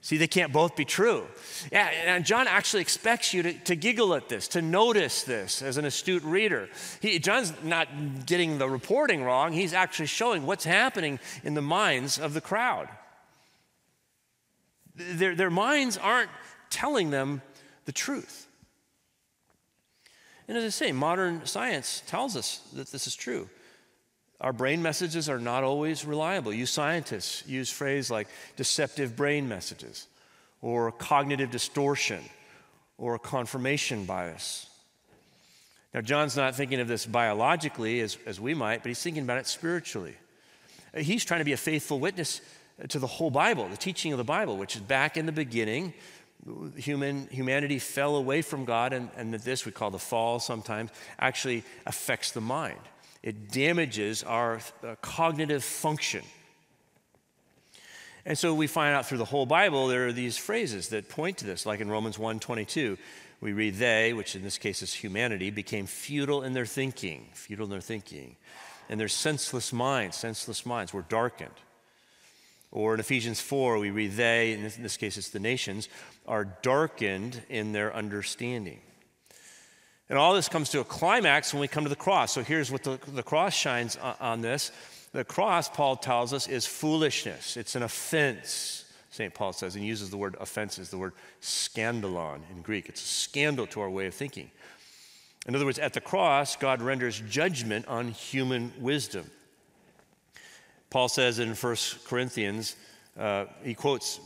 See, 0.00 0.16
they 0.16 0.26
can't 0.26 0.52
both 0.52 0.76
be 0.76 0.84
true. 0.84 1.26
Yeah, 1.72 1.86
and 1.86 2.24
John 2.24 2.46
actually 2.46 2.82
expects 2.82 3.34
you 3.34 3.42
to, 3.42 3.52
to 3.52 3.76
giggle 3.76 4.14
at 4.14 4.28
this, 4.28 4.48
to 4.48 4.62
notice 4.62 5.24
this 5.24 5.60
as 5.60 5.76
an 5.76 5.84
astute 5.84 6.22
reader. 6.22 6.68
He, 7.00 7.18
John's 7.18 7.52
not 7.62 7.88
getting 8.26 8.58
the 8.58 8.68
reporting 8.68 9.24
wrong, 9.24 9.52
he's 9.52 9.72
actually 9.72 10.06
showing 10.06 10.46
what's 10.46 10.64
happening 10.64 11.18
in 11.44 11.54
the 11.54 11.62
minds 11.62 12.18
of 12.18 12.32
the 12.32 12.40
crowd. 12.40 12.88
Their, 14.94 15.34
their 15.34 15.50
minds 15.50 15.96
aren't 15.96 16.30
telling 16.70 17.10
them 17.10 17.42
the 17.84 17.92
truth. 17.92 18.47
And 20.48 20.56
as 20.56 20.64
I 20.64 20.68
say, 20.70 20.92
modern 20.92 21.44
science 21.44 22.02
tells 22.06 22.36
us 22.36 22.62
that 22.72 22.90
this 22.90 23.06
is 23.06 23.14
true. 23.14 23.48
Our 24.40 24.52
brain 24.52 24.82
messages 24.82 25.28
are 25.28 25.38
not 25.38 25.62
always 25.62 26.04
reliable. 26.04 26.52
You 26.52 26.64
scientists 26.64 27.46
use 27.46 27.70
phrases 27.70 28.10
like 28.10 28.28
deceptive 28.56 29.14
brain 29.14 29.48
messages, 29.48 30.06
or 30.62 30.90
cognitive 30.92 31.50
distortion, 31.50 32.22
or 32.96 33.18
confirmation 33.18 34.04
bias. 34.04 34.70
Now, 35.92 36.00
John's 36.02 36.36
not 36.36 36.54
thinking 36.54 36.80
of 36.80 36.88
this 36.88 37.06
biologically 37.06 38.00
as, 38.00 38.16
as 38.26 38.40
we 38.40 38.54
might, 38.54 38.82
but 38.82 38.88
he's 38.88 39.02
thinking 39.02 39.22
about 39.22 39.38
it 39.38 39.46
spiritually. 39.46 40.14
Uh, 40.94 41.00
he's 41.00 41.24
trying 41.24 41.40
to 41.40 41.44
be 41.44 41.52
a 41.52 41.58
faithful 41.58 41.98
witness 41.98 42.40
to 42.88 42.98
the 42.98 43.06
whole 43.06 43.30
Bible, 43.30 43.68
the 43.68 43.76
teaching 43.76 44.12
of 44.12 44.18
the 44.18 44.24
Bible, 44.24 44.56
which 44.56 44.76
is 44.76 44.82
back 44.82 45.16
in 45.16 45.26
the 45.26 45.32
beginning. 45.32 45.94
Human, 46.76 47.26
humanity 47.28 47.78
fell 47.78 48.16
away 48.16 48.42
from 48.42 48.64
God, 48.64 48.92
and, 48.92 49.10
and 49.16 49.34
this 49.34 49.66
we 49.66 49.72
call 49.72 49.90
the 49.90 49.98
fall 49.98 50.40
sometimes, 50.40 50.90
actually 51.18 51.64
affects 51.84 52.30
the 52.32 52.40
mind. 52.40 52.80
It 53.22 53.50
damages 53.50 54.22
our 54.22 54.60
uh, 54.82 54.94
cognitive 55.02 55.64
function. 55.64 56.22
And 58.24 58.36
so 58.36 58.54
we 58.54 58.66
find 58.66 58.94
out 58.94 59.06
through 59.06 59.18
the 59.18 59.24
whole 59.24 59.46
Bible 59.46 59.88
there 59.88 60.06
are 60.06 60.12
these 60.12 60.36
phrases 60.36 60.90
that 60.90 61.08
point 61.08 61.38
to 61.38 61.46
this, 61.46 61.66
like 61.66 61.80
in 61.80 61.88
Romans 61.88 62.18
1:22, 62.18 62.98
we 63.40 63.52
read 63.52 63.76
they, 63.76 64.12
which 64.12 64.36
in 64.36 64.42
this 64.42 64.58
case 64.58 64.82
is 64.82 64.92
humanity, 64.92 65.50
became 65.50 65.86
futile 65.86 66.42
in 66.42 66.52
their 66.52 66.66
thinking, 66.66 67.28
futile 67.32 67.64
in 67.64 67.70
their 67.70 67.80
thinking. 67.80 68.36
And 68.88 68.98
their 68.98 69.08
senseless 69.08 69.72
minds, 69.72 70.16
senseless 70.16 70.66
minds 70.66 70.92
were 70.92 71.02
darkened. 71.02 71.50
Or 72.78 72.94
in 72.94 73.00
Ephesians 73.00 73.40
4, 73.40 73.80
we 73.80 73.90
read, 73.90 74.12
they, 74.12 74.52
in 74.52 74.62
this 74.62 74.96
case 74.96 75.16
it's 75.16 75.30
the 75.30 75.40
nations, 75.40 75.88
are 76.28 76.44
darkened 76.44 77.42
in 77.48 77.72
their 77.72 77.92
understanding. 77.92 78.78
And 80.08 80.16
all 80.16 80.32
this 80.32 80.48
comes 80.48 80.70
to 80.70 80.78
a 80.78 80.84
climax 80.84 81.52
when 81.52 81.60
we 81.60 81.66
come 81.66 81.82
to 81.82 81.90
the 81.90 81.96
cross. 81.96 82.32
So 82.32 82.40
here's 82.40 82.70
what 82.70 82.84
the, 82.84 83.00
the 83.08 83.24
cross 83.24 83.52
shines 83.52 83.98
on 84.20 84.42
this. 84.42 84.70
The 85.10 85.24
cross, 85.24 85.68
Paul 85.68 85.96
tells 85.96 86.32
us, 86.32 86.46
is 86.46 86.66
foolishness, 86.66 87.56
it's 87.56 87.74
an 87.74 87.82
offense. 87.82 88.84
St. 89.10 89.34
Paul 89.34 89.52
says, 89.52 89.74
and 89.74 89.84
uses 89.84 90.10
the 90.10 90.16
word 90.16 90.36
offense 90.38 90.78
as 90.78 90.90
the 90.90 90.98
word 90.98 91.14
scandalon 91.42 92.42
in 92.52 92.62
Greek. 92.62 92.88
It's 92.88 93.02
a 93.02 93.04
scandal 93.04 93.66
to 93.68 93.80
our 93.80 93.90
way 93.90 94.06
of 94.06 94.14
thinking. 94.14 94.52
In 95.48 95.56
other 95.56 95.64
words, 95.64 95.80
at 95.80 95.94
the 95.94 96.00
cross, 96.00 96.54
God 96.54 96.80
renders 96.80 97.20
judgment 97.28 97.88
on 97.88 98.12
human 98.12 98.72
wisdom. 98.78 99.28
Paul 100.90 101.08
says 101.08 101.38
in 101.38 101.54
1 101.54 101.76
Corinthians, 102.04 102.76
uh, 103.18 103.46
he 103.62 103.74
quotes 103.74 104.20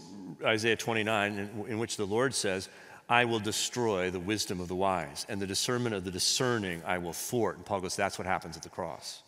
Isaiah 0.44 0.76
29, 0.76 1.38
in, 1.38 1.66
in 1.68 1.78
which 1.78 1.96
the 1.96 2.04
Lord 2.06 2.34
says, 2.34 2.68
I 3.08 3.24
will 3.24 3.40
destroy 3.40 4.10
the 4.10 4.20
wisdom 4.20 4.60
of 4.60 4.68
the 4.68 4.74
wise, 4.74 5.26
and 5.28 5.40
the 5.40 5.46
discernment 5.46 5.94
of 5.94 6.04
the 6.04 6.10
discerning 6.10 6.82
I 6.86 6.98
will 6.98 7.12
thwart. 7.12 7.56
And 7.56 7.66
Paul 7.66 7.80
goes, 7.80 7.96
That's 7.96 8.18
what 8.18 8.26
happens 8.26 8.56
at 8.56 8.62
the 8.62 8.68
cross. 8.68 9.22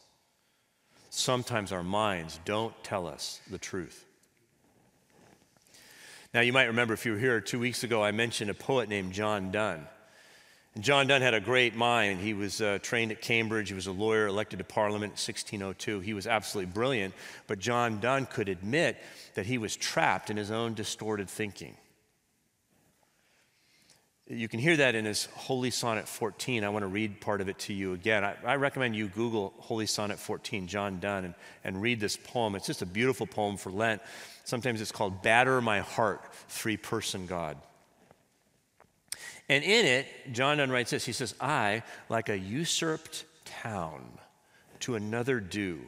Sometimes 1.11 1.73
our 1.73 1.83
minds 1.83 2.41
don't 2.45 2.75
tell 2.83 3.07
us 3.07 3.41
the 3.51 3.59
truth. 3.59 4.07
Now, 6.33 6.41
you 6.41 6.53
might 6.53 6.65
remember 6.65 6.95
if 6.95 7.07
you 7.07 7.13
were 7.13 7.19
here 7.19 7.41
two 7.41 7.61
weeks 7.61 7.85
ago, 7.85 8.03
I 8.03 8.11
mentioned 8.11 8.51
a 8.51 8.55
poet 8.55 8.89
named 8.89 9.13
John 9.13 9.53
Donne. 9.53 9.87
And 10.75 10.83
John 10.83 11.07
Donne 11.07 11.23
had 11.23 11.35
a 11.35 11.41
great 11.41 11.77
mind. 11.77 12.21
He 12.21 12.35
was 12.35 12.61
uh, 12.61 12.79
trained 12.83 13.13
at 13.13 13.21
Cambridge. 13.21 13.69
He 13.69 13.75
was 13.75 13.87
a 13.87 13.93
lawyer, 13.93 14.27
elected 14.27 14.59
to 14.59 14.65
Parliament 14.65 15.13
in 15.13 15.35
1602. 15.35 16.01
He 16.01 16.15
was 16.15 16.27
absolutely 16.27 16.73
brilliant. 16.73 17.15
But 17.47 17.61
John 17.61 18.01
Donne 18.01 18.27
could 18.27 18.49
admit 18.49 18.97
that 19.35 19.47
he 19.47 19.59
was 19.59 19.77
trapped 19.77 20.31
in 20.31 20.37
his 20.37 20.51
own 20.51 20.75
distorted 20.75 21.31
thinking. 21.31 21.77
You 24.27 24.49
can 24.49 24.59
hear 24.59 24.79
that 24.79 24.95
in 24.95 25.05
his 25.05 25.27
Holy 25.35 25.71
Sonnet 25.71 26.09
14. 26.09 26.65
I 26.65 26.71
want 26.71 26.83
to 26.83 26.87
read 26.89 27.21
part 27.21 27.43
of 27.43 27.49
it 27.49 27.59
to 27.61 27.75
you 27.75 27.93
again. 27.93 28.25
I, 28.25 28.35
I 28.45 28.57
recommend 28.57 28.97
you 28.97 29.07
Google 29.09 29.53
Holy 29.59 29.85
Sonnet 29.85 30.19
14, 30.19 30.67
John 30.67 30.99
Donne, 30.99 31.27
and, 31.27 31.35
and 31.63 31.83
read 31.83 32.01
this 32.01 32.17
poem. 32.17 32.55
It's 32.57 32.67
just 32.67 32.81
a 32.81 32.87
beautiful 32.87 33.27
poem 33.27 33.59
for 33.59 33.71
Lent. 33.71 34.01
Sometimes 34.45 34.81
it's 34.81 34.93
called 34.93 35.23
Batter 35.23 35.61
My 35.61 35.81
Heart, 35.81 36.23
Three 36.49 36.79
Person 36.79 37.27
God. 37.27 37.59
And 39.49 39.63
in 39.63 39.87
it, 39.87 40.07
John 40.33 40.59
Donne 40.59 40.71
writes 40.71 40.91
this 40.91 41.05
He 41.05 41.13
says, 41.13 41.35
I, 41.41 41.83
like 42.09 42.29
a 42.29 42.39
usurped 42.39 43.25
town, 43.45 44.03
to 44.81 44.95
another 44.95 45.41
due, 45.41 45.81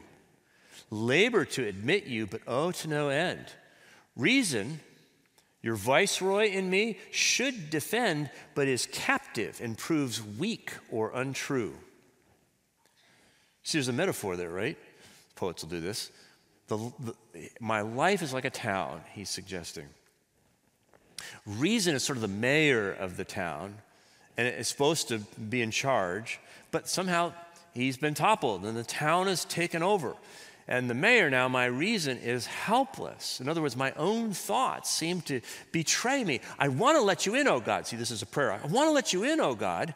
labor 0.89 1.45
to 1.45 1.67
admit 1.67 2.05
you, 2.05 2.25
but 2.27 2.41
oh, 2.47 2.71
to 2.71 2.87
no 2.87 3.09
end. 3.09 3.45
Reason, 4.15 4.79
your 5.61 5.75
viceroy 5.75 6.49
in 6.49 6.69
me, 6.69 6.97
should 7.11 7.69
defend, 7.69 8.29
but 8.55 8.67
is 8.67 8.87
captive 8.91 9.59
and 9.61 9.77
proves 9.77 10.23
weak 10.23 10.71
or 10.91 11.11
untrue. 11.13 11.73
See, 13.63 13.77
there's 13.77 13.87
a 13.87 13.93
metaphor 13.93 14.35
there, 14.35 14.49
right? 14.49 14.77
Poets 15.35 15.63
will 15.63 15.69
do 15.69 15.81
this. 15.81 16.09
The, 16.67 16.77
the, 16.99 17.49
my 17.59 17.81
life 17.81 18.21
is 18.21 18.33
like 18.33 18.45
a 18.45 18.49
town, 18.49 19.01
he's 19.13 19.29
suggesting. 19.29 19.87
Reason 21.45 21.95
is 21.95 22.03
sort 22.03 22.17
of 22.17 22.21
the 22.21 22.27
mayor 22.27 22.91
of 22.91 23.17
the 23.17 23.25
town 23.25 23.75
and 24.37 24.47
it's 24.47 24.69
supposed 24.69 25.07
to 25.07 25.19
be 25.49 25.61
in 25.61 25.71
charge, 25.71 26.39
but 26.71 26.87
somehow 26.87 27.33
he's 27.73 27.97
been 27.97 28.13
toppled 28.13 28.63
and 28.65 28.77
the 28.77 28.83
town 28.83 29.27
is 29.27 29.45
taken 29.45 29.81
over. 29.81 30.15
And 30.67 30.89
the 30.89 30.93
mayor 30.93 31.29
now, 31.29 31.47
my 31.47 31.65
reason 31.65 32.17
is 32.17 32.45
helpless. 32.45 33.39
In 33.39 33.47
other 33.47 33.61
words, 33.61 33.77
my 33.77 33.93
own 33.93 34.33
thoughts 34.33 34.91
seem 34.91 35.21
to 35.21 35.39
betray 35.71 36.23
me. 36.23 36.41
I 36.59 36.67
want 36.67 36.97
to 36.97 37.01
let 37.01 37.25
you 37.25 37.35
in, 37.35 37.47
oh 37.47 37.61
God. 37.61 37.87
See, 37.87 37.95
this 37.95 38.11
is 38.11 38.21
a 38.21 38.25
prayer. 38.25 38.51
I 38.51 38.67
want 38.67 38.87
to 38.87 38.91
let 38.91 39.13
you 39.13 39.23
in, 39.23 39.39
oh 39.39 39.55
God, 39.55 39.95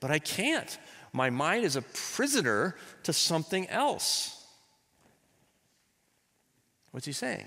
but 0.00 0.10
I 0.10 0.18
can't. 0.18 0.78
My 1.12 1.28
mind 1.30 1.64
is 1.64 1.76
a 1.76 1.82
prisoner 1.82 2.76
to 3.02 3.12
something 3.12 3.68
else. 3.68 4.44
What's 6.92 7.06
he 7.06 7.12
saying? 7.12 7.46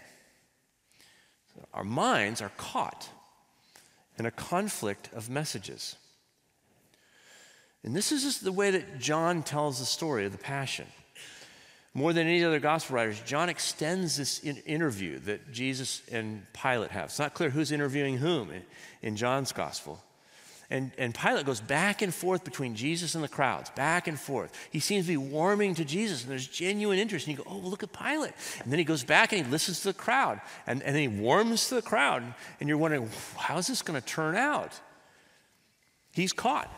Our 1.74 1.84
minds 1.84 2.42
are 2.42 2.52
caught 2.58 3.10
in 4.18 4.26
a 4.26 4.32
conflict 4.32 5.10
of 5.14 5.30
messages. 5.30 5.96
And 7.84 7.96
this 7.96 8.12
is 8.12 8.24
just 8.24 8.44
the 8.44 8.52
way 8.52 8.72
that 8.72 9.00
John 9.00 9.44
tells 9.44 9.80
the 9.80 9.86
story 9.86 10.26
of 10.26 10.32
the 10.32 10.38
Passion. 10.38 10.88
More 11.94 12.14
than 12.14 12.28
any 12.28 12.44
other 12.44 12.60
gospel 12.60 12.98
writers, 12.98 13.22
John 13.22 13.50
extends 13.50 14.18
this 14.18 14.40
in 14.40 14.58
interview 14.58 15.20
that 15.20 15.52
Jesus 15.52 16.02
and 16.12 16.46
Pilate 16.54 16.92
have. 16.92 17.06
It's 17.06 17.20
not 17.20 17.34
clear 17.34 17.50
who's 17.50 17.72
interviewing 17.72 18.18
whom 18.18 18.52
in, 18.52 18.62
in 19.02 19.16
John's 19.16 19.52
gospel. 19.52 20.04
And, 20.72 20.92
and 21.00 21.16
Pilate 21.16 21.48
goes 21.48 21.62
back 21.62 22.04
and 22.04 22.14
forth 22.14 22.44
between 22.44 22.76
Jesus 22.76 23.16
and 23.16 23.24
the 23.24 23.28
crowds, 23.28 23.72
back 23.72 24.08
and 24.08 24.20
forth. 24.20 24.52
He 24.72 24.80
seems 24.80 25.06
to 25.06 25.12
be 25.12 25.18
warming 25.18 25.74
to 25.76 25.86
Jesus, 25.86 26.22
and 26.22 26.32
there's 26.32 26.48
genuine 26.48 27.00
interest. 27.00 27.26
And 27.26 27.36
you 27.36 27.44
go, 27.44 27.50
oh, 27.50 27.58
look 27.58 27.82
at 27.82 27.92
Pilate. 27.92 28.34
And 28.64 28.72
then 28.72 28.78
he 28.78 28.86
goes 28.86 29.04
back 29.04 29.34
and 29.34 29.44
he 29.44 29.52
listens 29.52 29.82
to 29.82 29.88
the 29.88 29.94
crowd, 29.96 30.42
and, 30.68 30.84
and 30.84 30.96
then 30.96 31.02
he 31.02 31.08
warms 31.08 31.70
to 31.70 31.76
the 31.76 31.82
crowd. 31.82 32.24
And 32.60 32.70
you're 32.70 32.78
wondering, 32.78 33.10
how's 33.36 33.68
this 33.68 33.82
going 33.82 34.00
to 34.00 34.06
turn 34.06 34.36
out? 34.36 34.80
He's 36.12 36.34
caught 36.34 36.72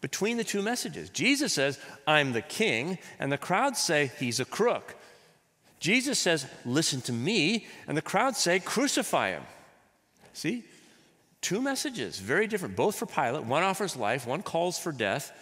between 0.00 0.36
the 0.36 0.44
two 0.44 0.62
messages. 0.62 1.10
Jesus 1.10 1.52
says, 1.52 1.80
I'm 2.06 2.32
the 2.32 2.42
king, 2.42 2.98
and 3.18 3.32
the 3.32 3.38
crowds 3.38 3.80
say, 3.80 4.12
he's 4.20 4.38
a 4.38 4.44
crook. 4.44 4.94
Jesus 5.80 6.18
says, 6.18 6.46
Listen 6.64 7.00
to 7.02 7.12
me, 7.12 7.66
and 7.86 7.96
the 7.96 8.02
crowd 8.02 8.36
say, 8.36 8.60
Crucify 8.60 9.30
him. 9.30 9.42
See? 10.32 10.64
Two 11.40 11.60
messages, 11.60 12.18
very 12.18 12.46
different, 12.46 12.76
both 12.76 12.96
for 12.96 13.06
Pilate. 13.06 13.44
One 13.44 13.62
offers 13.62 13.96
life, 13.96 14.26
one 14.26 14.42
calls 14.42 14.78
for 14.78 14.92
death. 14.92 15.32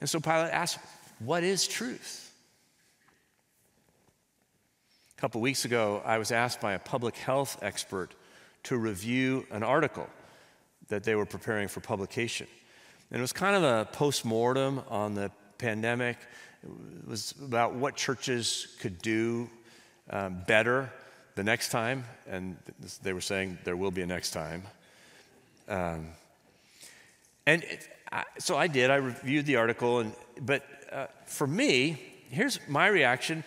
And 0.00 0.08
so 0.08 0.20
Pilate 0.20 0.52
asks, 0.52 0.82
What 1.18 1.42
is 1.42 1.66
truth? 1.66 2.32
A 5.16 5.20
couple 5.20 5.40
weeks 5.40 5.64
ago, 5.64 6.02
I 6.04 6.18
was 6.18 6.32
asked 6.32 6.60
by 6.60 6.72
a 6.72 6.78
public 6.78 7.16
health 7.16 7.58
expert 7.62 8.14
to 8.64 8.76
review 8.76 9.46
an 9.50 9.62
article 9.62 10.08
that 10.88 11.04
they 11.04 11.14
were 11.14 11.26
preparing 11.26 11.68
for 11.68 11.80
publication. 11.80 12.46
And 13.10 13.18
it 13.18 13.22
was 13.22 13.32
kind 13.32 13.56
of 13.56 13.62
a 13.62 13.86
post 13.92 14.24
mortem 14.24 14.82
on 14.88 15.14
the 15.14 15.30
pandemic. 15.58 16.16
It 16.62 17.08
was 17.08 17.34
about 17.42 17.74
what 17.74 17.96
churches 17.96 18.76
could 18.80 18.98
do 19.02 19.50
um, 20.10 20.42
better 20.46 20.90
the 21.34 21.42
next 21.42 21.70
time. 21.70 22.04
And 22.28 22.56
they 23.02 23.12
were 23.12 23.20
saying 23.20 23.58
there 23.64 23.76
will 23.76 23.90
be 23.90 24.02
a 24.02 24.06
next 24.06 24.30
time. 24.30 24.62
Um, 25.70 26.08
and 27.46 27.62
it, 27.62 27.88
I, 28.12 28.24
so 28.38 28.56
I 28.56 28.66
did. 28.66 28.90
I 28.90 28.96
reviewed 28.96 29.46
the 29.46 29.56
article. 29.56 30.00
And, 30.00 30.12
but 30.42 30.64
uh, 30.92 31.06
for 31.24 31.46
me, 31.46 32.02
here's 32.28 32.58
my 32.68 32.88
reaction 32.88 33.44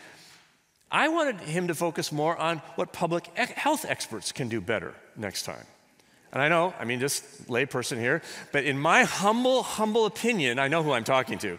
I 0.90 1.08
wanted 1.08 1.40
him 1.42 1.68
to 1.70 1.76
focus 1.76 2.12
more 2.12 2.38
on 2.38 2.60
what 2.76 2.94
public 2.94 3.26
health 3.36 3.84
experts 3.84 4.32
can 4.32 4.48
do 4.48 4.62
better 4.62 4.94
next 5.16 5.42
time. 5.42 5.66
And 6.32 6.42
I 6.42 6.50
know, 6.50 6.74
I 6.80 6.86
mean, 6.86 7.00
just 7.00 7.48
layperson 7.48 8.00
here, 8.00 8.22
but 8.52 8.64
in 8.64 8.78
my 8.78 9.04
humble, 9.04 9.64
humble 9.64 10.06
opinion, 10.06 10.60
I 10.60 10.68
know 10.68 10.84
who 10.84 10.92
I'm 10.92 11.04
talking 11.04 11.40
to. 11.40 11.58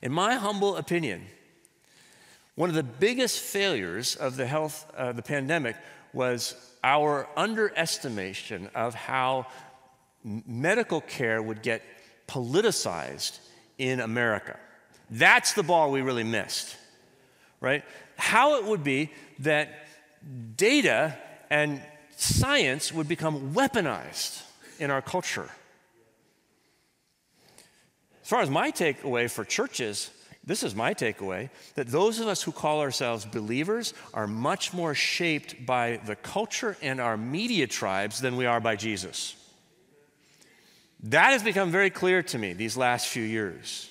In 0.00 0.12
my 0.12 0.36
humble 0.36 0.76
opinion, 0.76 1.22
one 2.54 2.68
of 2.68 2.76
the 2.76 2.84
biggest 2.84 3.40
failures 3.40 4.14
of 4.14 4.36
the 4.36 4.46
health, 4.46 4.88
uh, 4.96 5.10
the 5.10 5.22
pandemic, 5.22 5.76
was 6.12 6.54
our 6.84 7.26
underestimation 7.36 8.70
of 8.76 8.94
how 8.94 9.48
medical 10.22 11.00
care 11.00 11.42
would 11.42 11.62
get 11.62 11.82
politicized 12.28 13.40
in 13.78 13.98
America. 13.98 14.56
That's 15.10 15.54
the 15.54 15.64
ball 15.64 15.90
we 15.90 16.00
really 16.00 16.22
missed 16.22 16.76
right? 17.64 17.82
How 18.16 18.56
it 18.56 18.64
would 18.66 18.84
be 18.84 19.10
that 19.38 19.70
data 20.54 21.16
and 21.48 21.80
science 22.14 22.92
would 22.92 23.08
become 23.08 23.54
weaponized 23.54 24.42
in 24.78 24.90
our 24.90 25.00
culture. 25.00 25.48
As 28.22 28.28
far 28.28 28.42
as 28.42 28.50
my 28.50 28.70
takeaway 28.70 29.30
for 29.30 29.44
churches, 29.44 30.10
this 30.46 30.62
is 30.62 30.74
my 30.74 30.92
takeaway 30.92 31.48
that 31.74 31.88
those 31.88 32.20
of 32.20 32.28
us 32.28 32.42
who 32.42 32.52
call 32.52 32.80
ourselves 32.80 33.24
believers 33.24 33.94
are 34.12 34.26
much 34.26 34.74
more 34.74 34.94
shaped 34.94 35.64
by 35.64 36.00
the 36.04 36.16
culture 36.16 36.76
and 36.82 37.00
our 37.00 37.16
media 37.16 37.66
tribes 37.66 38.20
than 38.20 38.36
we 38.36 38.44
are 38.44 38.60
by 38.60 38.76
Jesus. 38.76 39.36
That 41.04 41.32
has 41.32 41.42
become 41.42 41.70
very 41.70 41.90
clear 41.90 42.22
to 42.24 42.38
me 42.38 42.52
these 42.52 42.76
last 42.76 43.08
few 43.08 43.22
years. 43.22 43.90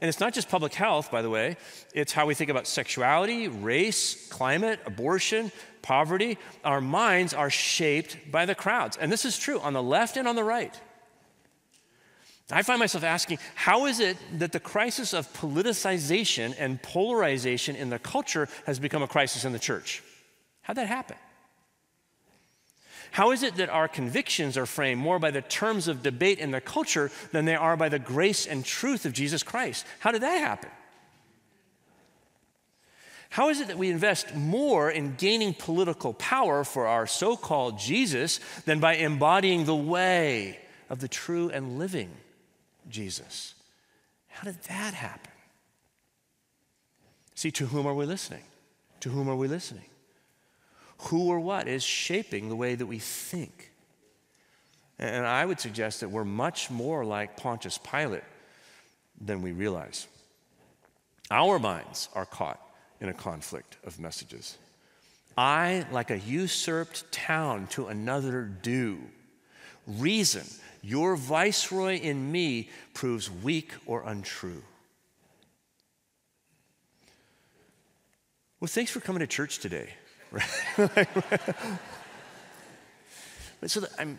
And 0.00 0.08
it's 0.08 0.20
not 0.20 0.34
just 0.34 0.48
public 0.48 0.74
health, 0.74 1.10
by 1.10 1.22
the 1.22 1.30
way, 1.30 1.56
it's 1.94 2.12
how 2.12 2.26
we 2.26 2.34
think 2.34 2.50
about 2.50 2.66
sexuality, 2.66 3.48
race, 3.48 4.28
climate, 4.28 4.78
abortion, 4.84 5.50
poverty. 5.80 6.36
Our 6.64 6.82
minds 6.82 7.32
are 7.32 7.48
shaped 7.48 8.30
by 8.30 8.44
the 8.44 8.54
crowds. 8.54 8.98
And 8.98 9.10
this 9.10 9.24
is 9.24 9.38
true 9.38 9.58
on 9.60 9.72
the 9.72 9.82
left 9.82 10.16
and 10.16 10.28
on 10.28 10.36
the 10.36 10.44
right. 10.44 10.78
I 12.50 12.62
find 12.62 12.78
myself 12.78 13.02
asking, 13.02 13.38
how 13.56 13.86
is 13.86 13.98
it 13.98 14.16
that 14.38 14.52
the 14.52 14.60
crisis 14.60 15.12
of 15.12 15.32
politicization 15.32 16.54
and 16.58 16.80
polarization 16.80 17.74
in 17.74 17.90
the 17.90 17.98
culture 17.98 18.48
has 18.66 18.78
become 18.78 19.02
a 19.02 19.08
crisis 19.08 19.44
in 19.44 19.52
the 19.52 19.58
church? 19.58 20.02
How'd 20.62 20.76
that 20.76 20.86
happen? 20.86 21.16
How 23.10 23.32
is 23.32 23.42
it 23.42 23.56
that 23.56 23.68
our 23.68 23.88
convictions 23.88 24.56
are 24.56 24.66
framed 24.66 25.00
more 25.00 25.18
by 25.18 25.32
the 25.32 25.42
terms 25.42 25.88
of 25.88 26.02
debate 26.02 26.38
in 26.38 26.52
the 26.52 26.60
culture 26.60 27.10
than 27.32 27.46
they 27.46 27.56
are 27.56 27.76
by 27.76 27.88
the 27.88 27.98
grace 27.98 28.46
and 28.46 28.64
truth 28.64 29.06
of 29.06 29.12
Jesus 29.12 29.42
Christ? 29.42 29.84
How 29.98 30.12
did 30.12 30.22
that 30.22 30.38
happen? 30.38 30.70
How 33.30 33.48
is 33.48 33.60
it 33.60 33.68
that 33.68 33.78
we 33.78 33.90
invest 33.90 34.36
more 34.36 34.88
in 34.88 35.16
gaining 35.16 35.52
political 35.52 36.14
power 36.14 36.62
for 36.62 36.86
our 36.86 37.08
so 37.08 37.36
called 37.36 37.78
Jesus 37.78 38.38
than 38.66 38.78
by 38.78 38.94
embodying 38.94 39.64
the 39.64 39.74
way 39.74 40.60
of 40.88 41.00
the 41.00 41.08
true 41.08 41.50
and 41.50 41.78
living 41.78 42.10
Jesus? 42.88 43.54
How 44.28 44.44
did 44.44 44.62
that 44.64 44.94
happen? 44.94 45.32
See, 47.34 47.50
to 47.52 47.66
whom 47.66 47.86
are 47.86 47.94
we 47.94 48.06
listening? 48.06 48.42
To 49.00 49.10
whom 49.10 49.28
are 49.28 49.36
we 49.36 49.48
listening? 49.48 49.84
who 50.98 51.28
or 51.28 51.40
what 51.40 51.68
is 51.68 51.82
shaping 51.82 52.48
the 52.48 52.56
way 52.56 52.74
that 52.74 52.86
we 52.86 52.98
think. 52.98 53.72
And 54.98 55.26
I 55.26 55.44
would 55.44 55.60
suggest 55.60 56.00
that 56.00 56.08
we're 56.08 56.24
much 56.24 56.70
more 56.70 57.04
like 57.04 57.36
Pontius 57.36 57.78
Pilate 57.78 58.24
than 59.20 59.42
we 59.42 59.52
realize. 59.52 60.06
Our 61.30 61.58
minds 61.58 62.08
are 62.14 62.24
caught 62.24 62.60
in 63.00 63.08
a 63.08 63.14
conflict 63.14 63.76
of 63.84 64.00
messages. 64.00 64.56
I, 65.36 65.84
like 65.92 66.10
a 66.10 66.18
usurped 66.18 67.12
town 67.12 67.66
to 67.68 67.88
another, 67.88 68.44
due. 68.44 69.00
Reason, 69.86 70.46
your 70.86 71.16
viceroy 71.16 71.98
in 71.98 72.30
me, 72.30 72.70
proves 72.94 73.28
weak 73.30 73.72
or 73.86 74.04
untrue. 74.04 74.62
Well, 78.60 78.68
thanks 78.68 78.90
for 78.90 79.00
coming 79.00 79.20
to 79.20 79.26
church 79.26 79.58
today. 79.58 79.90
But 80.30 80.92
so 83.66 83.84
I'm, 83.98 84.18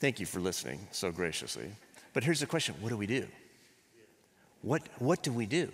thank 0.00 0.18
you 0.18 0.26
for 0.26 0.40
listening 0.40 0.88
so 0.90 1.12
graciously. 1.12 1.70
But 2.14 2.24
here's 2.24 2.40
the 2.40 2.46
question 2.46 2.74
what 2.80 2.88
do 2.88 2.96
we 2.96 3.06
do? 3.06 3.26
What, 4.62 4.82
what 4.98 5.22
do 5.22 5.32
we 5.32 5.44
do? 5.46 5.70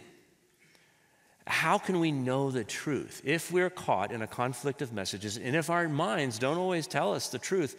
How 1.46 1.78
can 1.78 2.00
we 2.00 2.12
know 2.12 2.50
the 2.50 2.64
truth 2.64 3.22
if 3.24 3.50
we're 3.50 3.70
caught 3.70 4.12
in 4.12 4.22
a 4.22 4.26
conflict 4.26 4.82
of 4.82 4.92
messages 4.92 5.36
and 5.36 5.56
if 5.56 5.70
our 5.70 5.88
minds 5.88 6.38
don't 6.38 6.58
always 6.58 6.86
tell 6.86 7.14
us 7.14 7.28
the 7.28 7.38
truth? 7.38 7.76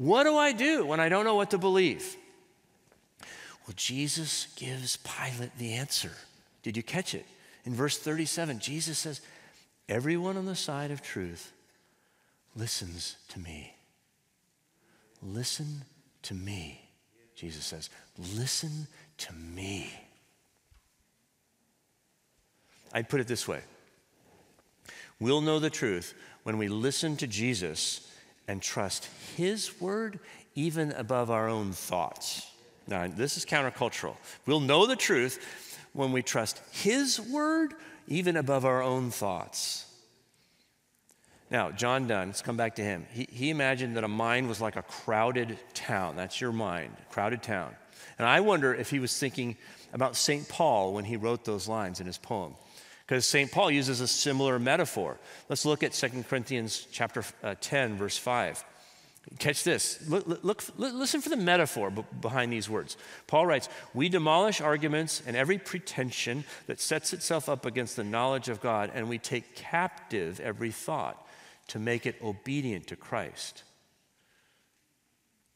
What 0.00 0.24
do 0.24 0.34
I 0.34 0.52
do 0.52 0.86
when 0.86 0.98
I 0.98 1.10
don't 1.10 1.26
know 1.26 1.34
what 1.34 1.50
to 1.50 1.58
believe? 1.58 2.16
Well, 3.66 3.74
Jesus 3.76 4.46
gives 4.56 4.96
Pilate 4.96 5.58
the 5.58 5.74
answer. 5.74 6.12
Did 6.62 6.74
you 6.78 6.82
catch 6.82 7.14
it? 7.14 7.26
In 7.66 7.74
verse 7.74 7.98
37, 7.98 8.60
Jesus 8.60 8.96
says, 8.96 9.20
Everyone 9.90 10.38
on 10.38 10.46
the 10.46 10.56
side 10.56 10.90
of 10.90 11.02
truth 11.02 11.52
listens 12.56 13.16
to 13.28 13.40
me. 13.40 13.74
Listen 15.22 15.82
to 16.22 16.32
me, 16.32 16.80
Jesus 17.36 17.66
says. 17.66 17.90
Listen 18.16 18.86
to 19.18 19.34
me. 19.34 19.92
I'd 22.94 23.10
put 23.10 23.20
it 23.20 23.28
this 23.28 23.46
way 23.46 23.60
We'll 25.20 25.42
know 25.42 25.58
the 25.58 25.68
truth 25.68 26.14
when 26.42 26.56
we 26.56 26.68
listen 26.68 27.18
to 27.18 27.26
Jesus 27.26 28.09
and 28.48 28.60
trust 28.60 29.08
His 29.36 29.80
word 29.80 30.20
even 30.54 30.92
above 30.92 31.30
our 31.30 31.48
own 31.48 31.72
thoughts. 31.72 32.50
Now, 32.86 33.06
this 33.06 33.36
is 33.36 33.44
countercultural. 33.44 34.16
We'll 34.46 34.60
know 34.60 34.86
the 34.86 34.96
truth 34.96 35.78
when 35.92 36.12
we 36.12 36.22
trust 36.22 36.60
His 36.72 37.20
word 37.20 37.74
even 38.08 38.36
above 38.36 38.64
our 38.64 38.82
own 38.82 39.10
thoughts. 39.10 39.86
Now, 41.50 41.72
John 41.72 42.06
Donne, 42.06 42.28
let's 42.28 42.42
come 42.42 42.56
back 42.56 42.76
to 42.76 42.82
him. 42.82 43.06
He, 43.12 43.26
he 43.30 43.50
imagined 43.50 43.96
that 43.96 44.04
a 44.04 44.08
mind 44.08 44.48
was 44.48 44.60
like 44.60 44.76
a 44.76 44.82
crowded 44.82 45.58
town. 45.74 46.14
That's 46.14 46.40
your 46.40 46.52
mind, 46.52 46.94
crowded 47.10 47.42
town. 47.42 47.74
And 48.18 48.28
I 48.28 48.40
wonder 48.40 48.72
if 48.72 48.90
he 48.90 49.00
was 49.00 49.18
thinking 49.18 49.56
about 49.92 50.14
St. 50.14 50.48
Paul 50.48 50.92
when 50.92 51.04
he 51.04 51.16
wrote 51.16 51.44
those 51.44 51.66
lines 51.66 51.98
in 51.98 52.06
his 52.06 52.18
poem. 52.18 52.54
Because 53.10 53.26
St. 53.26 53.50
Paul 53.50 53.72
uses 53.72 54.00
a 54.00 54.06
similar 54.06 54.60
metaphor. 54.60 55.18
Let's 55.48 55.64
look 55.64 55.82
at 55.82 55.94
2 55.94 56.22
Corinthians 56.28 56.86
chapter 56.92 57.24
uh, 57.42 57.56
10, 57.60 57.96
verse 57.96 58.16
5. 58.16 58.64
Catch 59.40 59.64
this. 59.64 60.08
Look, 60.08 60.44
look, 60.44 60.62
listen 60.78 61.20
for 61.20 61.28
the 61.28 61.36
metaphor 61.36 61.90
behind 61.90 62.52
these 62.52 62.70
words. 62.70 62.96
Paul 63.26 63.48
writes, 63.48 63.68
We 63.94 64.08
demolish 64.08 64.60
arguments 64.60 65.24
and 65.26 65.36
every 65.36 65.58
pretension 65.58 66.44
that 66.68 66.80
sets 66.80 67.12
itself 67.12 67.48
up 67.48 67.66
against 67.66 67.96
the 67.96 68.04
knowledge 68.04 68.48
of 68.48 68.60
God, 68.60 68.92
and 68.94 69.08
we 69.08 69.18
take 69.18 69.56
captive 69.56 70.38
every 70.38 70.70
thought 70.70 71.26
to 71.66 71.80
make 71.80 72.06
it 72.06 72.14
obedient 72.22 72.86
to 72.86 72.96
Christ. 72.96 73.64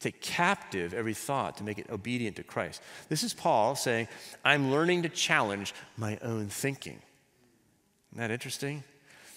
Take 0.00 0.20
captive 0.20 0.92
every 0.92 1.14
thought 1.14 1.58
to 1.58 1.62
make 1.62 1.78
it 1.78 1.88
obedient 1.88 2.34
to 2.34 2.42
Christ. 2.42 2.82
This 3.08 3.22
is 3.22 3.32
Paul 3.32 3.76
saying, 3.76 4.08
I'm 4.44 4.72
learning 4.72 5.04
to 5.04 5.08
challenge 5.08 5.72
my 5.96 6.18
own 6.20 6.48
thinking. 6.48 7.00
Isn't 8.14 8.28
that 8.28 8.30
interesting? 8.30 8.84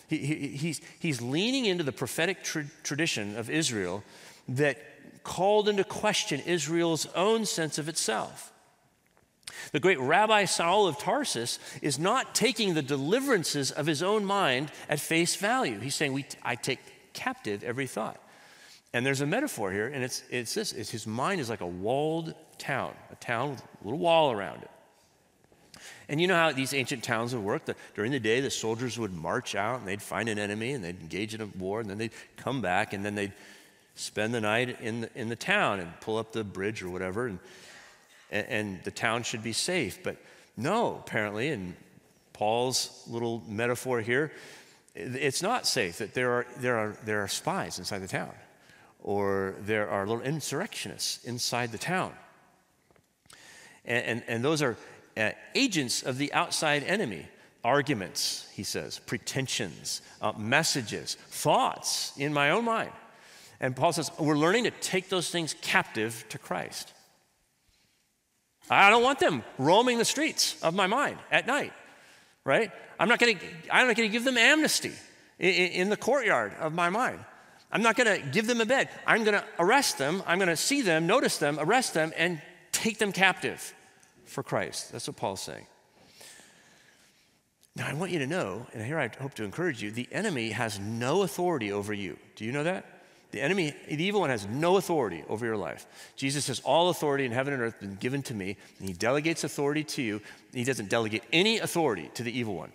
He, 0.07 0.17
he, 0.17 0.47
he's, 0.49 0.81
he's 0.99 1.21
leaning 1.21 1.65
into 1.65 1.83
the 1.83 1.91
prophetic 1.91 2.43
tra- 2.43 2.65
tradition 2.83 3.35
of 3.35 3.49
Israel 3.49 4.03
that 4.49 4.77
called 5.23 5.67
into 5.67 5.83
question 5.83 6.39
Israel's 6.45 7.07
own 7.07 7.45
sense 7.45 7.77
of 7.77 7.89
itself. 7.89 8.53
The 9.71 9.79
great 9.79 9.99
Rabbi 9.99 10.45
Saul 10.45 10.87
of 10.87 10.99
Tarsus 10.99 11.59
is 11.81 11.97
not 11.97 12.35
taking 12.35 12.73
the 12.73 12.81
deliverances 12.81 13.71
of 13.71 13.87
his 13.87 14.03
own 14.03 14.23
mind 14.23 14.71
at 14.87 14.99
face 14.99 15.35
value. 15.35 15.79
He's 15.79 15.95
saying, 15.95 16.13
we, 16.13 16.25
I 16.43 16.55
take 16.55 16.79
captive 17.13 17.63
every 17.63 17.87
thought. 17.87 18.21
And 18.93 19.05
there's 19.05 19.21
a 19.21 19.25
metaphor 19.25 19.71
here, 19.71 19.87
and 19.87 20.03
it's, 20.03 20.23
it's 20.29 20.53
this 20.53 20.71
it's 20.71 20.89
his 20.89 21.05
mind 21.05 21.41
is 21.41 21.49
like 21.49 21.61
a 21.61 21.67
walled 21.67 22.33
town, 22.57 22.93
a 23.11 23.15
town 23.15 23.51
with 23.51 23.61
a 23.61 23.83
little 23.83 23.99
wall 23.99 24.31
around 24.31 24.61
it. 24.61 24.69
And 26.09 26.21
you 26.21 26.27
know 26.27 26.35
how 26.35 26.51
these 26.51 26.73
ancient 26.73 27.03
towns 27.03 27.35
would 27.35 27.43
work? 27.43 27.65
The, 27.65 27.75
during 27.95 28.11
the 28.11 28.19
day, 28.19 28.39
the 28.39 28.49
soldiers 28.49 28.97
would 28.97 29.13
march 29.13 29.55
out 29.55 29.79
and 29.79 29.87
they'd 29.87 30.01
find 30.01 30.29
an 30.29 30.39
enemy 30.39 30.71
and 30.71 30.83
they'd 30.83 30.99
engage 31.01 31.33
in 31.33 31.41
a 31.41 31.47
war, 31.57 31.81
and 31.81 31.89
then 31.89 31.97
they'd 31.97 32.13
come 32.37 32.61
back 32.61 32.93
and 32.93 33.03
then 33.05 33.15
they'd 33.15 33.33
spend 33.95 34.33
the 34.33 34.41
night 34.41 34.79
in 34.81 35.01
the, 35.01 35.09
in 35.15 35.27
the 35.27 35.35
town 35.35 35.79
and 35.79 35.99
pull 35.99 36.17
up 36.17 36.31
the 36.31 36.43
bridge 36.43 36.81
or 36.81 36.89
whatever. 36.89 37.27
And 37.27 37.39
and, 38.31 38.83
the 38.83 38.91
town 38.91 39.23
should 39.23 39.43
be 39.43 39.53
safe. 39.53 40.03
But 40.03 40.17
no, 40.55 41.01
apparently, 41.05 41.49
in 41.49 41.75
Paul's 42.33 43.03
little 43.07 43.43
metaphor 43.47 44.01
here, 44.01 44.31
it's 44.95 45.41
not 45.41 45.67
safe 45.67 45.99
that 45.99 46.13
there 46.13 46.31
are, 46.31 46.47
there 46.59 46.77
are, 46.77 46.97
there 47.05 47.23
are 47.23 47.27
spies 47.27 47.77
inside 47.77 47.99
the 47.99 48.07
town 48.07 48.33
or 49.03 49.55
there 49.61 49.89
are 49.89 50.07
little 50.07 50.23
insurrectionists 50.23 51.23
inside 51.23 51.71
the 51.71 51.77
town. 51.77 52.11
And, 53.85 54.05
and, 54.05 54.23
and 54.27 54.43
those 54.43 54.61
are 54.63 54.75
uh, 55.17 55.31
agents 55.55 56.03
of 56.03 56.17
the 56.17 56.31
outside 56.33 56.83
enemy. 56.83 57.27
Arguments, 57.63 58.47
he 58.53 58.63
says, 58.63 58.99
pretensions, 58.99 60.01
uh, 60.21 60.31
messages, 60.37 61.15
thoughts 61.29 62.13
in 62.17 62.33
my 62.33 62.51
own 62.51 62.63
mind. 62.63 62.91
And 63.59 63.75
Paul 63.75 63.91
says, 63.91 64.11
we're 64.19 64.37
learning 64.37 64.65
to 64.65 64.71
take 64.71 65.09
those 65.09 65.29
things 65.29 65.55
captive 65.61 66.23
to 66.29 66.37
Christ. 66.37 66.93
I 68.69 68.89
don't 68.89 69.03
want 69.03 69.19
them 69.19 69.43
roaming 69.57 69.97
the 69.97 70.05
streets 70.05 70.61
of 70.61 70.75
my 70.75 70.87
mind 70.87 71.17
at 71.31 71.47
night, 71.47 71.73
right? 72.45 72.71
I'm 72.99 73.09
not 73.09 73.19
going 73.19 73.37
to, 73.37 73.45
I'm 73.71 73.87
not 73.87 73.95
going 73.95 74.09
to 74.09 74.13
give 74.13 74.23
them 74.23 74.37
amnesty 74.37 74.93
in, 75.39 75.49
in 75.49 75.89
the 75.89 75.97
courtyard 75.97 76.53
of 76.59 76.73
my 76.73 76.89
mind. 76.89 77.19
I'm 77.71 77.81
not 77.81 77.95
going 77.95 78.21
to 78.21 78.27
give 78.29 78.47
them 78.47 78.61
a 78.61 78.65
bed. 78.65 78.89
I'm 79.05 79.23
going 79.23 79.37
to 79.37 79.45
arrest 79.59 79.97
them. 79.97 80.23
I'm 80.25 80.37
going 80.37 80.49
to 80.49 80.55
see 80.55 80.81
them, 80.81 81.07
notice 81.07 81.37
them, 81.37 81.57
arrest 81.59 81.93
them, 81.93 82.13
and 82.15 82.41
take 82.71 82.97
them 82.97 83.11
captive 83.11 83.73
for 84.27 84.43
Christ. 84.43 84.91
That's 84.91 85.07
what 85.07 85.17
Paul's 85.17 85.41
saying. 85.41 85.65
Now, 87.75 87.87
I 87.87 87.93
want 87.93 88.11
you 88.11 88.19
to 88.19 88.27
know, 88.27 88.65
and 88.73 88.83
here 88.83 88.99
I 88.99 89.09
hope 89.19 89.35
to 89.35 89.43
encourage 89.43 89.83
you, 89.83 89.91
the 89.91 90.07
enemy 90.11 90.49
has 90.49 90.79
no 90.79 91.21
authority 91.21 91.71
over 91.71 91.93
you. 91.93 92.17
Do 92.35 92.43
you 92.43 92.51
know 92.51 92.63
that? 92.63 92.85
The 93.31 93.41
enemy, 93.41 93.75
the 93.87 94.03
evil 94.03 94.21
one, 94.21 94.29
has 94.29 94.47
no 94.47 94.77
authority 94.77 95.23
over 95.27 95.45
your 95.45 95.57
life. 95.57 95.85
Jesus 96.15 96.45
says, 96.45 96.59
All 96.61 96.89
authority 96.89 97.25
in 97.25 97.31
heaven 97.31 97.53
and 97.53 97.61
earth 97.61 97.73
has 97.73 97.81
been 97.81 97.95
given 97.97 98.23
to 98.23 98.33
me, 98.33 98.57
and 98.79 98.87
he 98.87 98.93
delegates 98.93 99.43
authority 99.43 99.83
to 99.83 100.01
you. 100.01 100.21
He 100.53 100.63
doesn't 100.63 100.89
delegate 100.89 101.23
any 101.31 101.59
authority 101.59 102.09
to 102.15 102.23
the 102.23 102.35
evil 102.35 102.55
one. 102.55 102.71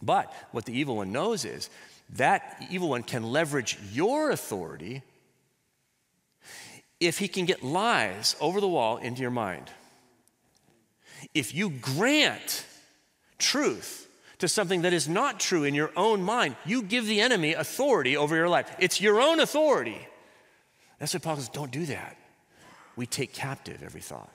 But 0.00 0.32
what 0.52 0.64
the 0.64 0.72
evil 0.72 0.96
one 0.96 1.12
knows 1.12 1.44
is 1.44 1.68
that 2.14 2.64
evil 2.70 2.88
one 2.88 3.02
can 3.02 3.24
leverage 3.24 3.78
your 3.92 4.30
authority 4.30 5.02
if 7.00 7.18
he 7.18 7.28
can 7.28 7.44
get 7.44 7.62
lies 7.62 8.36
over 8.40 8.60
the 8.60 8.68
wall 8.68 8.98
into 8.98 9.20
your 9.20 9.30
mind. 9.30 9.70
If 11.34 11.54
you 11.54 11.70
grant 11.70 12.64
truth 13.38 14.08
to 14.38 14.48
something 14.48 14.82
that 14.82 14.92
is 14.92 15.08
not 15.08 15.38
true 15.38 15.64
in 15.64 15.74
your 15.74 15.90
own 15.96 16.22
mind, 16.22 16.56
you 16.64 16.82
give 16.82 17.06
the 17.06 17.20
enemy 17.20 17.54
authority 17.54 18.16
over 18.16 18.34
your 18.34 18.48
life. 18.48 18.74
It's 18.78 19.00
your 19.00 19.20
own 19.20 19.40
authority. 19.40 19.98
That's 20.98 21.14
what 21.14 21.22
Paul 21.22 21.36
says 21.36 21.48
don't 21.48 21.70
do 21.70 21.86
that. 21.86 22.16
We 22.96 23.06
take 23.06 23.32
captive 23.32 23.82
every 23.82 24.00
thought. 24.00 24.30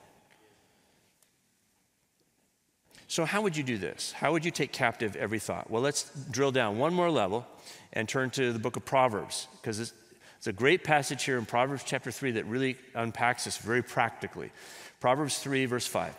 So, 3.08 3.24
how 3.24 3.42
would 3.42 3.56
you 3.56 3.62
do 3.62 3.78
this? 3.78 4.12
How 4.12 4.32
would 4.32 4.44
you 4.44 4.50
take 4.50 4.72
captive 4.72 5.14
every 5.14 5.38
thought? 5.38 5.70
Well, 5.70 5.82
let's 5.82 6.10
drill 6.30 6.50
down 6.50 6.78
one 6.78 6.92
more 6.92 7.10
level 7.10 7.46
and 7.92 8.08
turn 8.08 8.30
to 8.30 8.52
the 8.52 8.58
book 8.58 8.76
of 8.76 8.84
Proverbs, 8.84 9.46
because 9.60 9.78
it's, 9.78 9.92
it's, 10.38 10.48
a 10.48 10.52
great 10.52 10.82
passage 10.82 11.22
here 11.22 11.38
in 11.38 11.46
Proverbs 11.46 11.84
chapter 11.86 12.10
3 12.10 12.32
that 12.32 12.46
really 12.46 12.76
unpacks 12.94 13.44
this 13.44 13.58
very 13.58 13.82
practically. 13.82 14.50
Proverbs 14.98 15.38
3, 15.38 15.66
verse 15.66 15.86
5. 15.86 16.12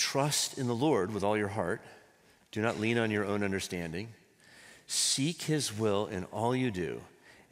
Trust 0.00 0.56
in 0.56 0.66
the 0.66 0.74
Lord 0.74 1.12
with 1.12 1.22
all 1.22 1.36
your 1.36 1.48
heart 1.48 1.82
do 2.52 2.62
not 2.62 2.80
lean 2.80 2.96
on 2.96 3.10
your 3.10 3.26
own 3.26 3.42
understanding. 3.42 4.08
Seek 4.86 5.42
his 5.42 5.78
will 5.78 6.06
in 6.06 6.24
all 6.32 6.56
you 6.56 6.70
do, 6.70 7.02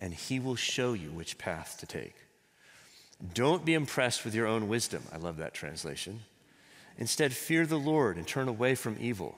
and 0.01 0.15
he 0.15 0.41
will 0.41 0.57
show 0.57 0.95
you 0.95 1.11
which 1.11 1.37
path 1.37 1.77
to 1.81 1.87
take. 1.87 2.15
Don't 3.35 3.67
be 3.67 3.75
impressed 3.75 4.25
with 4.25 4.35
your 4.35 4.47
own 4.47 4.67
wisdom. 4.67 5.03
I 5.13 5.19
love 5.19 5.37
that 5.37 5.53
translation. 5.53 6.21
Instead, 6.97 7.35
fear 7.35 7.67
the 7.67 7.79
Lord 7.79 8.17
and 8.17 8.27
turn 8.27 8.49
away 8.49 8.75
from 8.75 8.97
evil. 8.99 9.37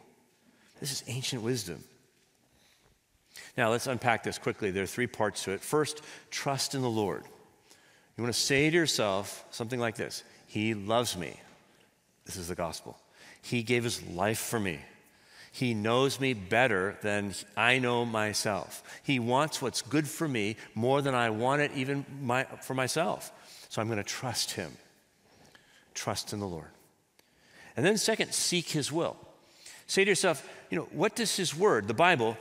This 0.78 0.92
is 0.92 1.02
ancient 1.08 1.42
wisdom. 1.42 1.82
Now, 3.56 3.70
let's 3.70 3.88
unpack 3.88 4.22
this 4.22 4.38
quickly. 4.38 4.70
There 4.70 4.84
are 4.84 4.86
three 4.86 5.08
parts 5.08 5.42
to 5.44 5.50
it. 5.50 5.62
First, 5.62 6.00
trust 6.30 6.76
in 6.76 6.80
the 6.80 6.88
Lord. 6.88 7.24
You 8.16 8.22
want 8.22 8.32
to 8.32 8.40
say 8.40 8.70
to 8.70 8.76
yourself 8.76 9.44
something 9.50 9.80
like 9.80 9.96
this 9.96 10.22
He 10.46 10.74
loves 10.74 11.16
me. 11.16 11.40
This 12.30 12.36
is 12.36 12.46
the 12.46 12.54
gospel. 12.54 12.96
He 13.42 13.64
gave 13.64 13.82
his 13.82 14.06
life 14.06 14.38
for 14.38 14.60
me. 14.60 14.78
He 15.50 15.74
knows 15.74 16.20
me 16.20 16.32
better 16.32 16.96
than 17.02 17.34
I 17.56 17.80
know 17.80 18.04
myself. 18.04 18.84
He 19.02 19.18
wants 19.18 19.60
what's 19.60 19.82
good 19.82 20.06
for 20.06 20.28
me 20.28 20.54
more 20.76 21.02
than 21.02 21.12
I 21.12 21.30
want 21.30 21.60
it 21.60 21.72
even 21.74 22.06
my, 22.22 22.44
for 22.44 22.74
myself. 22.74 23.32
So 23.68 23.82
I'm 23.82 23.88
going 23.88 23.98
to 23.98 24.04
trust 24.04 24.52
him. 24.52 24.70
Trust 25.92 26.32
in 26.32 26.38
the 26.38 26.46
Lord. 26.46 26.68
And 27.76 27.84
then, 27.84 27.96
second, 27.96 28.32
seek 28.32 28.68
his 28.68 28.92
will. 28.92 29.16
Say 29.88 30.04
to 30.04 30.08
yourself, 30.08 30.48
you 30.70 30.78
know, 30.78 30.86
what 30.92 31.16
does 31.16 31.34
his 31.34 31.52
word, 31.52 31.88
the 31.88 31.94
Bible, 31.94 32.36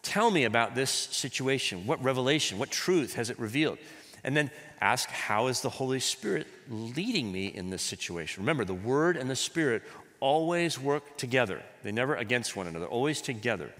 tell 0.00 0.30
me 0.30 0.44
about 0.44 0.74
this 0.74 0.90
situation? 0.90 1.86
What 1.86 2.02
revelation, 2.02 2.58
what 2.58 2.70
truth 2.70 3.16
has 3.16 3.28
it 3.28 3.38
revealed? 3.38 3.76
And 4.24 4.34
then 4.34 4.50
ask, 4.80 5.08
how 5.08 5.46
is 5.46 5.60
the 5.60 5.70
Holy 5.70 6.00
Spirit 6.00 6.46
leading 6.68 7.32
me 7.32 7.46
in 7.46 7.70
this 7.70 7.82
situation? 7.82 8.42
Remember, 8.42 8.64
the 8.64 8.74
Word 8.74 9.16
and 9.16 9.30
the 9.30 9.36
Spirit 9.36 9.82
always 10.20 10.78
work 10.78 11.16
together. 11.16 11.62
They 11.82 11.92
never 11.92 12.14
against 12.16 12.56
one 12.56 12.66
another, 12.66 12.86
always 12.86 13.20
together. 13.20 13.70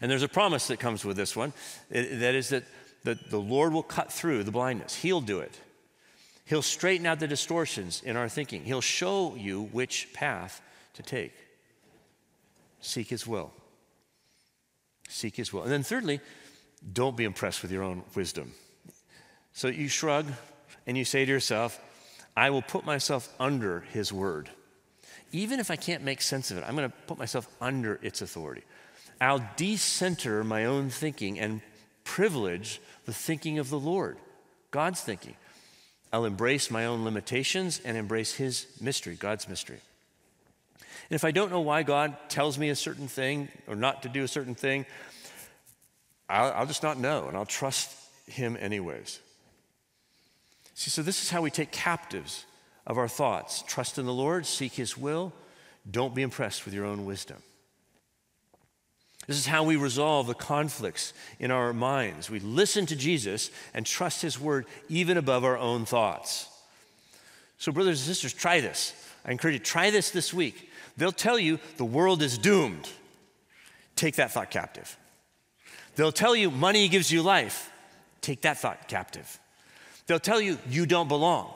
And 0.00 0.10
there's 0.10 0.22
a 0.22 0.28
promise 0.28 0.66
that 0.66 0.80
comes 0.80 1.04
with 1.04 1.16
this 1.16 1.36
one 1.36 1.52
that 1.90 2.34
is 2.34 2.50
that, 2.50 2.64
the 3.04 3.40
Lord 3.40 3.72
will 3.72 3.82
cut 3.82 4.12
through 4.12 4.44
the 4.44 4.52
blindness, 4.52 4.94
He'll 4.94 5.20
do 5.20 5.40
it. 5.40 5.58
He'll 6.44 6.62
straighten 6.62 7.06
out 7.06 7.20
the 7.20 7.28
distortions 7.28 8.02
in 8.04 8.16
our 8.16 8.28
thinking, 8.28 8.64
He'll 8.64 8.80
show 8.80 9.34
you 9.36 9.64
which 9.72 10.12
path 10.12 10.60
to 10.94 11.02
take. 11.02 11.32
Seek 12.80 13.08
His 13.08 13.26
will. 13.26 13.52
Seek 15.08 15.36
His 15.36 15.52
will. 15.52 15.62
And 15.62 15.70
then, 15.70 15.82
thirdly, 15.82 16.20
don't 16.92 17.16
be 17.16 17.24
impressed 17.24 17.62
with 17.62 17.70
your 17.70 17.84
own 17.84 18.02
wisdom. 18.14 18.52
So 19.52 19.68
you 19.68 19.88
shrug 19.88 20.26
and 20.86 20.96
you 20.96 21.04
say 21.04 21.24
to 21.24 21.30
yourself, 21.30 21.80
I 22.36 22.50
will 22.50 22.62
put 22.62 22.84
myself 22.84 23.32
under 23.38 23.80
His 23.80 24.12
word 24.12 24.48
even 25.32 25.60
if 25.60 25.70
I 25.70 25.76
can't 25.76 26.04
make 26.04 26.20
sense 26.20 26.50
of 26.50 26.58
it, 26.58 26.64
I'm 26.66 26.76
going 26.76 26.88
to 26.88 26.96
put 27.06 27.18
myself 27.18 27.48
under 27.60 27.98
its 28.02 28.20
authority. 28.20 28.62
I'll 29.20 29.44
decenter 29.56 30.44
my 30.44 30.66
own 30.66 30.90
thinking 30.90 31.40
and 31.40 31.62
privilege 32.04 32.80
the 33.06 33.12
thinking 33.12 33.58
of 33.58 33.70
the 33.70 33.78
Lord, 33.78 34.18
God's 34.70 35.00
thinking. 35.00 35.34
I'll 36.12 36.26
embrace 36.26 36.70
my 36.70 36.84
own 36.84 37.04
limitations 37.04 37.80
and 37.82 37.96
embrace 37.96 38.34
His 38.34 38.66
mystery, 38.80 39.14
God's 39.14 39.48
mystery. 39.48 39.78
And 40.78 41.14
if 41.14 41.24
I 41.24 41.30
don't 41.30 41.50
know 41.50 41.60
why 41.60 41.82
God 41.82 42.14
tells 42.28 42.58
me 42.58 42.68
a 42.68 42.76
certain 42.76 43.08
thing 43.08 43.48
or 43.66 43.74
not 43.74 44.02
to 44.02 44.08
do 44.08 44.22
a 44.22 44.28
certain 44.28 44.54
thing, 44.54 44.84
I'll, 46.28 46.52
I'll 46.52 46.66
just 46.66 46.82
not 46.82 46.98
know 46.98 47.28
and 47.28 47.36
I'll 47.36 47.46
trust 47.46 47.96
Him 48.26 48.58
anyways. 48.60 49.20
See, 50.74 50.90
so 50.90 51.02
this 51.02 51.22
is 51.22 51.30
how 51.30 51.42
we 51.42 51.50
take 51.50 51.70
captives 51.70 52.46
of 52.86 52.98
our 52.98 53.08
thoughts. 53.08 53.62
Trust 53.66 53.98
in 53.98 54.06
the 54.06 54.12
Lord, 54.12 54.46
seek 54.46 54.72
His 54.72 54.96
will. 54.96 55.32
Don't 55.90 56.14
be 56.14 56.22
impressed 56.22 56.64
with 56.64 56.74
your 56.74 56.84
own 56.84 57.04
wisdom. 57.04 57.38
This 59.26 59.38
is 59.38 59.46
how 59.46 59.62
we 59.62 59.76
resolve 59.76 60.26
the 60.26 60.34
conflicts 60.34 61.12
in 61.38 61.50
our 61.50 61.72
minds. 61.72 62.28
We 62.28 62.40
listen 62.40 62.86
to 62.86 62.96
Jesus 62.96 63.50
and 63.72 63.86
trust 63.86 64.22
His 64.22 64.40
word 64.40 64.66
even 64.88 65.16
above 65.16 65.44
our 65.44 65.56
own 65.56 65.84
thoughts. 65.84 66.48
So, 67.58 67.70
brothers 67.70 68.00
and 68.00 68.06
sisters, 68.06 68.32
try 68.32 68.60
this. 68.60 68.92
I 69.24 69.30
encourage 69.30 69.54
you, 69.54 69.60
try 69.60 69.90
this 69.90 70.10
this 70.10 70.34
week. 70.34 70.70
They'll 70.96 71.12
tell 71.12 71.38
you 71.38 71.60
the 71.76 71.84
world 71.84 72.22
is 72.22 72.36
doomed. 72.36 72.88
Take 73.94 74.16
that 74.16 74.32
thought 74.32 74.50
captive. 74.50 74.96
They'll 75.94 76.12
tell 76.12 76.34
you 76.34 76.50
money 76.50 76.88
gives 76.88 77.12
you 77.12 77.22
life. 77.22 77.70
Take 78.20 78.42
that 78.42 78.58
thought 78.58 78.88
captive. 78.88 79.38
They'll 80.06 80.18
tell 80.20 80.40
you 80.40 80.58
you 80.68 80.86
don't 80.86 81.08
belong. 81.08 81.52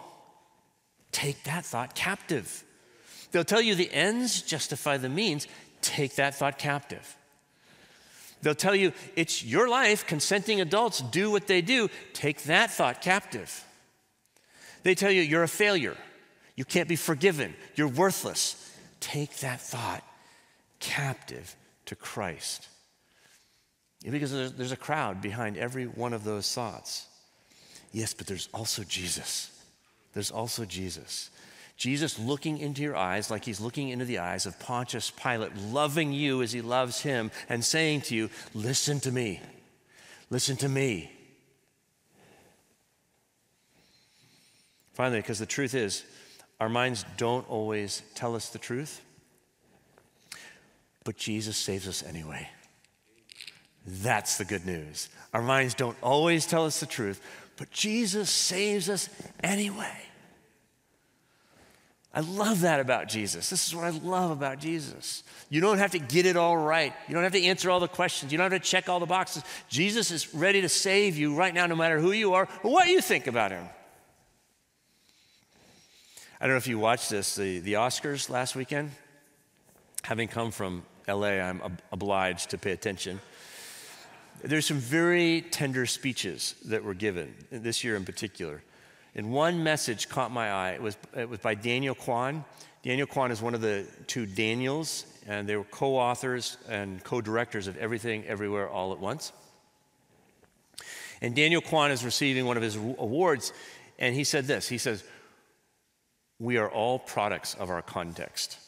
Take 1.12 1.42
that 1.44 1.64
thought 1.64 1.94
captive. 1.94 2.64
They'll 3.32 3.44
tell 3.44 3.60
you 3.60 3.74
the 3.74 3.92
ends 3.92 4.42
justify 4.42 4.96
the 4.96 5.08
means. 5.08 5.46
Take 5.82 6.16
that 6.16 6.34
thought 6.34 6.58
captive. 6.58 7.16
They'll 8.42 8.54
tell 8.54 8.74
you 8.74 8.92
it's 9.16 9.44
your 9.44 9.68
life, 9.68 10.06
consenting 10.06 10.60
adults 10.60 11.00
do 11.00 11.30
what 11.30 11.46
they 11.46 11.62
do. 11.62 11.88
Take 12.12 12.44
that 12.44 12.70
thought 12.70 13.00
captive. 13.00 13.64
They 14.82 14.94
tell 14.94 15.10
you 15.10 15.22
you're 15.22 15.42
a 15.42 15.48
failure. 15.48 15.96
You 16.54 16.64
can't 16.64 16.88
be 16.88 16.96
forgiven. 16.96 17.54
You're 17.74 17.88
worthless. 17.88 18.74
Take 19.00 19.38
that 19.38 19.60
thought 19.60 20.04
captive 20.80 21.56
to 21.86 21.96
Christ. 21.96 22.68
Because 24.08 24.52
there's 24.52 24.72
a 24.72 24.76
crowd 24.76 25.20
behind 25.20 25.56
every 25.56 25.86
one 25.86 26.12
of 26.12 26.24
those 26.24 26.52
thoughts. 26.52 27.06
Yes, 27.96 28.12
but 28.12 28.26
there's 28.26 28.50
also 28.52 28.84
Jesus. 28.84 29.50
There's 30.12 30.30
also 30.30 30.66
Jesus. 30.66 31.30
Jesus 31.78 32.18
looking 32.18 32.58
into 32.58 32.82
your 32.82 32.94
eyes 32.94 33.30
like 33.30 33.42
he's 33.42 33.58
looking 33.58 33.88
into 33.88 34.04
the 34.04 34.18
eyes 34.18 34.44
of 34.44 34.60
Pontius 34.60 35.10
Pilate, 35.10 35.56
loving 35.56 36.12
you 36.12 36.42
as 36.42 36.52
he 36.52 36.60
loves 36.60 37.00
him, 37.00 37.30
and 37.48 37.64
saying 37.64 38.02
to 38.02 38.14
you, 38.14 38.28
Listen 38.52 39.00
to 39.00 39.10
me. 39.10 39.40
Listen 40.28 40.58
to 40.58 40.68
me. 40.68 41.10
Finally, 44.92 45.20
because 45.20 45.38
the 45.38 45.46
truth 45.46 45.74
is, 45.74 46.04
our 46.60 46.68
minds 46.68 47.06
don't 47.16 47.48
always 47.48 48.02
tell 48.14 48.36
us 48.36 48.50
the 48.50 48.58
truth, 48.58 49.00
but 51.02 51.16
Jesus 51.16 51.56
saves 51.56 51.88
us 51.88 52.02
anyway. 52.02 52.46
That's 53.86 54.36
the 54.36 54.44
good 54.44 54.66
news. 54.66 55.08
Our 55.32 55.42
minds 55.42 55.72
don't 55.74 55.96
always 56.02 56.44
tell 56.44 56.66
us 56.66 56.80
the 56.80 56.86
truth, 56.86 57.22
but 57.56 57.70
Jesus 57.70 58.30
saves 58.30 58.88
us 58.88 59.08
anyway. 59.42 60.06
I 62.16 62.20
love 62.20 62.62
that 62.62 62.80
about 62.80 63.08
Jesus. 63.08 63.50
This 63.50 63.68
is 63.68 63.74
what 63.74 63.84
I 63.84 63.90
love 63.90 64.30
about 64.30 64.58
Jesus. 64.58 65.22
You 65.50 65.60
don't 65.60 65.76
have 65.76 65.90
to 65.90 65.98
get 65.98 66.24
it 66.24 66.34
all 66.34 66.56
right. 66.56 66.94
You 67.08 67.14
don't 67.14 67.24
have 67.24 67.32
to 67.32 67.44
answer 67.44 67.70
all 67.70 67.78
the 67.78 67.88
questions. 67.88 68.32
You 68.32 68.38
don't 68.38 68.50
have 68.50 68.62
to 68.62 68.66
check 68.66 68.88
all 68.88 69.00
the 69.00 69.06
boxes. 69.06 69.42
Jesus 69.68 70.10
is 70.10 70.34
ready 70.34 70.62
to 70.62 70.68
save 70.70 71.18
you 71.18 71.34
right 71.34 71.52
now, 71.52 71.66
no 71.66 71.76
matter 71.76 72.00
who 72.00 72.12
you 72.12 72.32
are 72.32 72.48
or 72.62 72.72
what 72.72 72.88
you 72.88 73.02
think 73.02 73.26
about 73.26 73.50
him. 73.50 73.68
I 76.40 76.46
don't 76.46 76.54
know 76.54 76.58
if 76.58 76.68
you 76.68 76.78
watched 76.78 77.10
this, 77.10 77.36
the, 77.36 77.58
the 77.58 77.74
Oscars 77.74 78.30
last 78.30 78.56
weekend. 78.56 78.92
Having 80.02 80.28
come 80.28 80.50
from 80.50 80.84
LA, 81.06 81.38
I'm 81.40 81.60
obliged 81.92 82.48
to 82.50 82.58
pay 82.58 82.72
attention. 82.72 83.20
There's 84.42 84.66
some 84.66 84.78
very 84.78 85.42
tender 85.42 85.86
speeches 85.86 86.54
that 86.66 86.84
were 86.84 86.94
given, 86.94 87.34
this 87.50 87.82
year 87.82 87.96
in 87.96 88.04
particular. 88.04 88.62
And 89.14 89.32
one 89.32 89.62
message 89.62 90.08
caught 90.08 90.30
my 90.30 90.50
eye. 90.50 90.72
It 90.72 90.82
was, 90.82 90.96
it 91.16 91.28
was 91.28 91.38
by 91.38 91.54
Daniel 91.54 91.94
Kwan. 91.94 92.44
Daniel 92.82 93.06
Kwan 93.06 93.32
is 93.32 93.40
one 93.40 93.54
of 93.54 93.60
the 93.60 93.86
two 94.06 94.26
Daniels, 94.26 95.06
and 95.26 95.48
they 95.48 95.56
were 95.56 95.64
co 95.64 95.96
authors 95.96 96.58
and 96.68 97.02
co 97.02 97.20
directors 97.20 97.66
of 97.66 97.76
Everything 97.78 98.24
Everywhere 98.26 98.68
All 98.68 98.92
at 98.92 98.98
Once. 98.98 99.32
And 101.22 101.34
Daniel 101.34 101.62
Kwan 101.62 101.90
is 101.90 102.04
receiving 102.04 102.44
one 102.44 102.56
of 102.56 102.62
his 102.62 102.76
awards, 102.76 103.52
and 103.98 104.14
he 104.14 104.22
said 104.22 104.44
this 104.44 104.68
He 104.68 104.78
says, 104.78 105.02
We 106.38 106.58
are 106.58 106.70
all 106.70 106.98
products 106.98 107.54
of 107.54 107.70
our 107.70 107.82
context. 107.82 108.58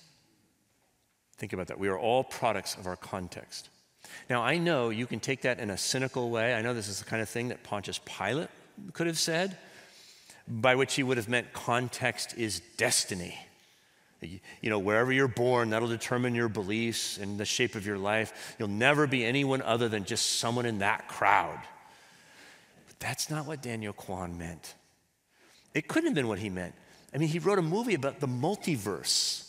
Think 1.37 1.53
about 1.53 1.69
that. 1.69 1.79
We 1.79 1.89
are 1.89 1.99
all 1.99 2.25
products 2.25 2.75
of 2.75 2.87
our 2.87 2.97
context. 2.97 3.69
Now, 4.29 4.43
I 4.43 4.59
know 4.59 4.91
you 4.91 5.07
can 5.07 5.21
take 5.21 5.43
that 5.43 5.59
in 5.59 5.71
a 5.71 5.79
cynical 5.79 6.31
way. 6.31 6.55
I 6.55 6.63
know 6.63 6.75
this 6.75 6.89
is 6.89 6.99
the 6.99 7.05
kind 7.05 7.23
of 7.23 7.29
thing 7.29 7.49
that 7.49 7.63
Pontius 7.63 8.01
Pilate 8.05 8.49
could 8.93 9.07
have 9.07 9.19
said 9.19 9.57
by 10.47 10.75
which 10.75 10.95
he 10.95 11.03
would 11.03 11.17
have 11.17 11.29
meant 11.29 11.53
context 11.53 12.35
is 12.37 12.61
destiny. 12.77 13.39
You 14.21 14.71
know, 14.71 14.79
wherever 14.79 15.13
you're 15.13 15.29
born, 15.29 15.71
that'll 15.71 15.89
determine 15.89 16.35
your 16.35 16.49
beliefs 16.49 17.19
and 17.19 17.39
the 17.39 17.45
shape 17.45 17.75
of 17.75 17.87
your 17.87 17.99
life. 17.99 18.57
You'll 18.59 18.69
never 18.69 19.07
be 19.07 19.25
anyone 19.25 19.63
other 19.63 19.89
than 19.89 20.05
just 20.05 20.41
someone 20.41 20.67
in 20.67 20.79
that 20.81 21.07
crowd. 21.07 21.59
But 22.87 22.99
that's 22.99 23.31
not 23.31 23.47
what 23.47 23.63
Daniel 23.63 23.93
Kwan 23.93 24.37
meant. 24.37 24.75
It 25.75 25.87
couldn't 25.87 26.09
have 26.09 26.15
been 26.15 26.29
what 26.29 26.41
he 26.41 26.49
meant. 26.49 26.75
I 27.15 27.19
mean, 27.19 27.29
he 27.29 27.39
wrote 27.39 27.59
a 27.59 27.63
movie 27.63 27.95
about 27.95 28.19
the 28.19 28.27
multiverse 28.27 29.48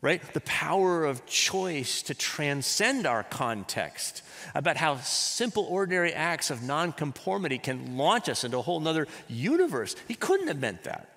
right? 0.00 0.22
The 0.32 0.40
power 0.40 1.04
of 1.04 1.26
choice 1.26 2.02
to 2.02 2.14
transcend 2.14 3.06
our 3.06 3.22
context, 3.22 4.22
about 4.54 4.76
how 4.76 4.98
simple, 4.98 5.64
ordinary 5.64 6.12
acts 6.12 6.50
of 6.50 6.62
nonconformity 6.62 7.58
can 7.58 7.96
launch 7.96 8.28
us 8.28 8.44
into 8.44 8.58
a 8.58 8.62
whole 8.62 8.86
other 8.86 9.06
universe. 9.28 9.96
He 10.06 10.14
couldn't 10.14 10.48
have 10.48 10.60
meant 10.60 10.84
that. 10.84 11.08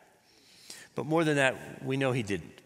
But 0.96 1.06
more 1.06 1.24
than 1.24 1.36
that, 1.38 1.84
we 1.84 1.98
know 1.98 2.12
he 2.12 2.24
didn't. 2.24 2.62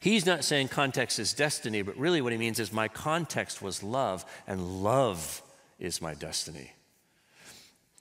He's 0.00 0.26
not 0.26 0.44
saying 0.44 0.68
context 0.68 1.18
is 1.18 1.32
destiny, 1.32 1.82
but 1.82 1.96
really 1.96 2.20
what 2.20 2.32
he 2.32 2.38
means 2.38 2.58
is 2.58 2.72
my 2.72 2.88
context 2.88 3.62
was 3.62 3.82
love, 3.82 4.24
and 4.46 4.82
love 4.82 5.42
is 5.78 6.02
my 6.02 6.14
destiny. 6.14 6.72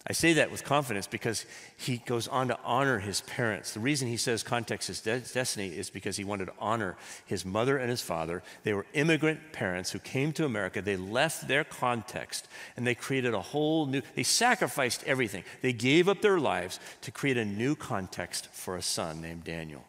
I 0.08 0.14
say 0.14 0.34
that 0.34 0.50
with 0.50 0.64
confidence 0.64 1.06
because 1.06 1.46
he 1.78 1.98
goes 1.98 2.28
on 2.28 2.48
to 2.48 2.58
honor 2.64 2.98
his 2.98 3.22
parents. 3.22 3.74
The 3.74 3.80
reason 3.80 4.08
he 4.08 4.18
says 4.18 4.42
context 4.42 4.90
is 4.90 5.00
de- 5.00 5.20
destiny 5.20 5.68
is 5.68 5.92
because 5.92 6.18
he 6.18 6.24
wanted 6.24 6.46
to 6.46 6.54
honor 6.60 6.98
his 7.28 7.46
mother 7.46 7.78
and 7.78 7.88
his 7.88 8.02
father. 8.02 8.42
They 8.64 8.74
were 8.74 8.88
immigrant 8.94 9.54
parents 9.54 9.92
who 9.92 10.00
came 10.00 10.34
to 10.34 10.46
America. 10.46 10.82
They 10.82 10.98
left 10.98 11.48
their 11.48 11.64
context 11.64 12.48
and 12.76 12.86
they 12.86 12.96
created 12.96 13.36
a 13.36 13.42
whole 13.42 13.86
new, 13.86 14.02
they 14.16 14.24
sacrificed 14.24 15.04
everything. 15.06 15.44
They 15.62 15.74
gave 15.74 16.10
up 16.10 16.22
their 16.22 16.40
lives 16.40 16.80
to 17.02 17.12
create 17.12 17.38
a 17.38 17.46
new 17.46 17.76
context 17.76 18.48
for 18.48 18.78
a 18.78 18.82
son 18.82 19.22
named 19.22 19.44
Daniel. 19.44 19.84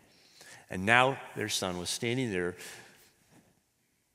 And 0.68 0.84
now 0.84 1.18
their 1.36 1.48
son 1.48 1.78
was 1.78 1.88
standing 1.88 2.30
there 2.30 2.54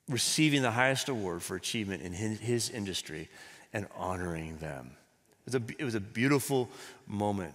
receiving 0.10 0.62
the 0.62 0.72
highest 0.72 1.10
award 1.10 1.42
for 1.42 1.56
achievement 1.56 2.04
in 2.04 2.14
his, 2.14 2.40
his 2.40 2.70
industry 2.70 3.30
and 3.74 3.88
honoring 3.96 4.58
them 4.58 4.92
was 5.48 5.56
a, 5.56 5.64
it 5.80 5.84
was 5.84 5.96
a 5.96 6.00
beautiful 6.00 6.70
moment. 7.08 7.54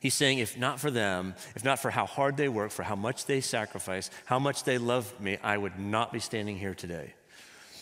He's 0.00 0.14
saying, 0.14 0.38
if 0.38 0.56
not 0.56 0.78
for 0.78 0.90
them, 0.90 1.34
if 1.56 1.64
not 1.64 1.80
for 1.80 1.90
how 1.90 2.06
hard 2.06 2.36
they 2.36 2.48
work, 2.48 2.70
for 2.70 2.82
how 2.82 2.94
much 2.94 3.26
they 3.26 3.40
sacrifice, 3.40 4.10
how 4.26 4.38
much 4.38 4.64
they 4.64 4.78
love 4.78 5.18
me, 5.20 5.38
I 5.42 5.56
would 5.56 5.78
not 5.78 6.12
be 6.12 6.20
standing 6.20 6.56
here 6.56 6.74
today. 6.74 7.14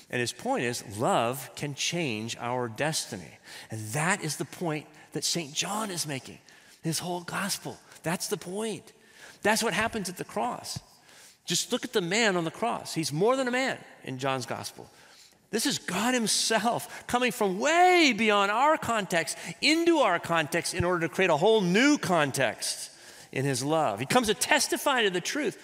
And 0.09 0.21
his 0.21 0.33
point 0.33 0.65
is, 0.65 0.99
love 0.99 1.51
can 1.57 1.75
change 1.75 2.37
our 2.39 2.69
destiny. 2.69 3.39
And 3.71 3.81
that 3.89 4.23
is 4.23 4.37
the 4.37 4.45
point 4.45 4.87
that 5.13 5.25
St. 5.25 5.53
John 5.53 5.91
is 5.91 6.07
making. 6.07 6.39
His 6.83 7.01
whole 7.01 7.23
gospel. 7.23 7.77
That's 8.03 8.29
the 8.29 8.37
point. 8.37 8.93
That's 9.43 9.63
what 9.63 9.75
happens 9.75 10.09
at 10.09 10.17
the 10.17 10.25
cross. 10.25 10.79
Just 11.45 11.73
look 11.73 11.85
at 11.85 11.93
the 11.93 12.01
man 12.01 12.37
on 12.37 12.45
the 12.45 12.51
cross. 12.51 12.95
He's 12.95 13.13
more 13.13 13.37
than 13.37 13.49
a 13.49 13.51
man 13.51 13.79
in 14.05 14.19
John's 14.19 14.47
gospel. 14.47 14.89
This 15.51 15.67
is 15.67 15.79
God 15.79 16.15
Himself 16.15 17.07
coming 17.07 17.33
from 17.33 17.59
way 17.59 18.13
beyond 18.17 18.51
our 18.51 18.77
context 18.77 19.39
into 19.61 19.99
our 19.99 20.19
context 20.19 20.75
in 20.75 20.85
order 20.85 21.07
to 21.07 21.15
create 21.15 21.31
a 21.31 21.37
whole 21.37 21.61
new 21.61 21.99
context 21.99 22.91
in 23.33 23.45
His 23.45 23.65
love. 23.65 24.01
He 24.01 24.07
comes 24.07 24.27
to 24.27 24.35
testify 24.35 25.03
to 25.03 25.11
the 25.11 25.21
truth 25.21 25.57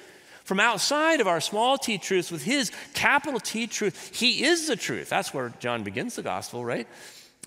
from 0.45 0.61
outside 0.61 1.21
of 1.21 1.27
our 1.27 1.41
small 1.41 1.79
t 1.79 1.99
truths 1.99 2.31
with 2.31 2.43
His 2.45 2.71
capital 2.95 3.41
T 3.41 3.67
truth. 3.67 4.15
He 4.15 4.45
is 4.45 4.67
the 4.67 4.77
truth. 4.77 5.09
That's 5.09 5.35
where 5.35 5.53
John 5.59 5.83
begins 5.83 6.17
the 6.17 6.23
gospel, 6.23 6.65
right? 6.65 6.87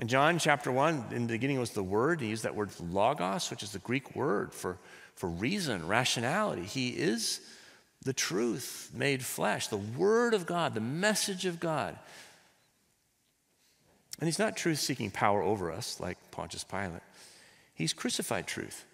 In 0.01 0.09
John 0.09 0.39
chapter 0.39 0.73
1, 0.73 1.05
in 1.11 1.27
the 1.27 1.33
beginning 1.33 1.59
was 1.59 1.71
the 1.71 1.83
Word. 1.83 2.19
He 2.19 2.27
used 2.27 2.43
that 2.43 2.55
word 2.55 2.69
logos, 2.81 3.49
which 3.49 3.63
is 3.63 3.71
the 3.71 3.79
Greek 3.79 4.13
word 4.13 4.53
for, 4.53 4.77
for 5.15 5.29
reason, 5.29 5.87
rationality. 5.87 6.63
He 6.63 6.89
is 6.89 7.39
the 8.03 8.13
truth 8.13 8.91
made 8.93 9.23
flesh, 9.23 9.67
the 9.67 9.77
Word 9.77 10.33
of 10.33 10.45
God, 10.45 10.73
the 10.73 10.81
message 10.81 11.45
of 11.45 11.59
God. 11.59 11.97
And 14.19 14.27
he's 14.27 14.39
not 14.39 14.55
truth 14.55 14.79
seeking 14.79 15.11
power 15.11 15.41
over 15.41 15.71
us 15.71 15.99
like 15.99 16.17
Pontius 16.31 16.63
Pilate. 16.63 17.01
He's 17.73 17.91
crucified 17.93 18.47
truth, 18.47 18.85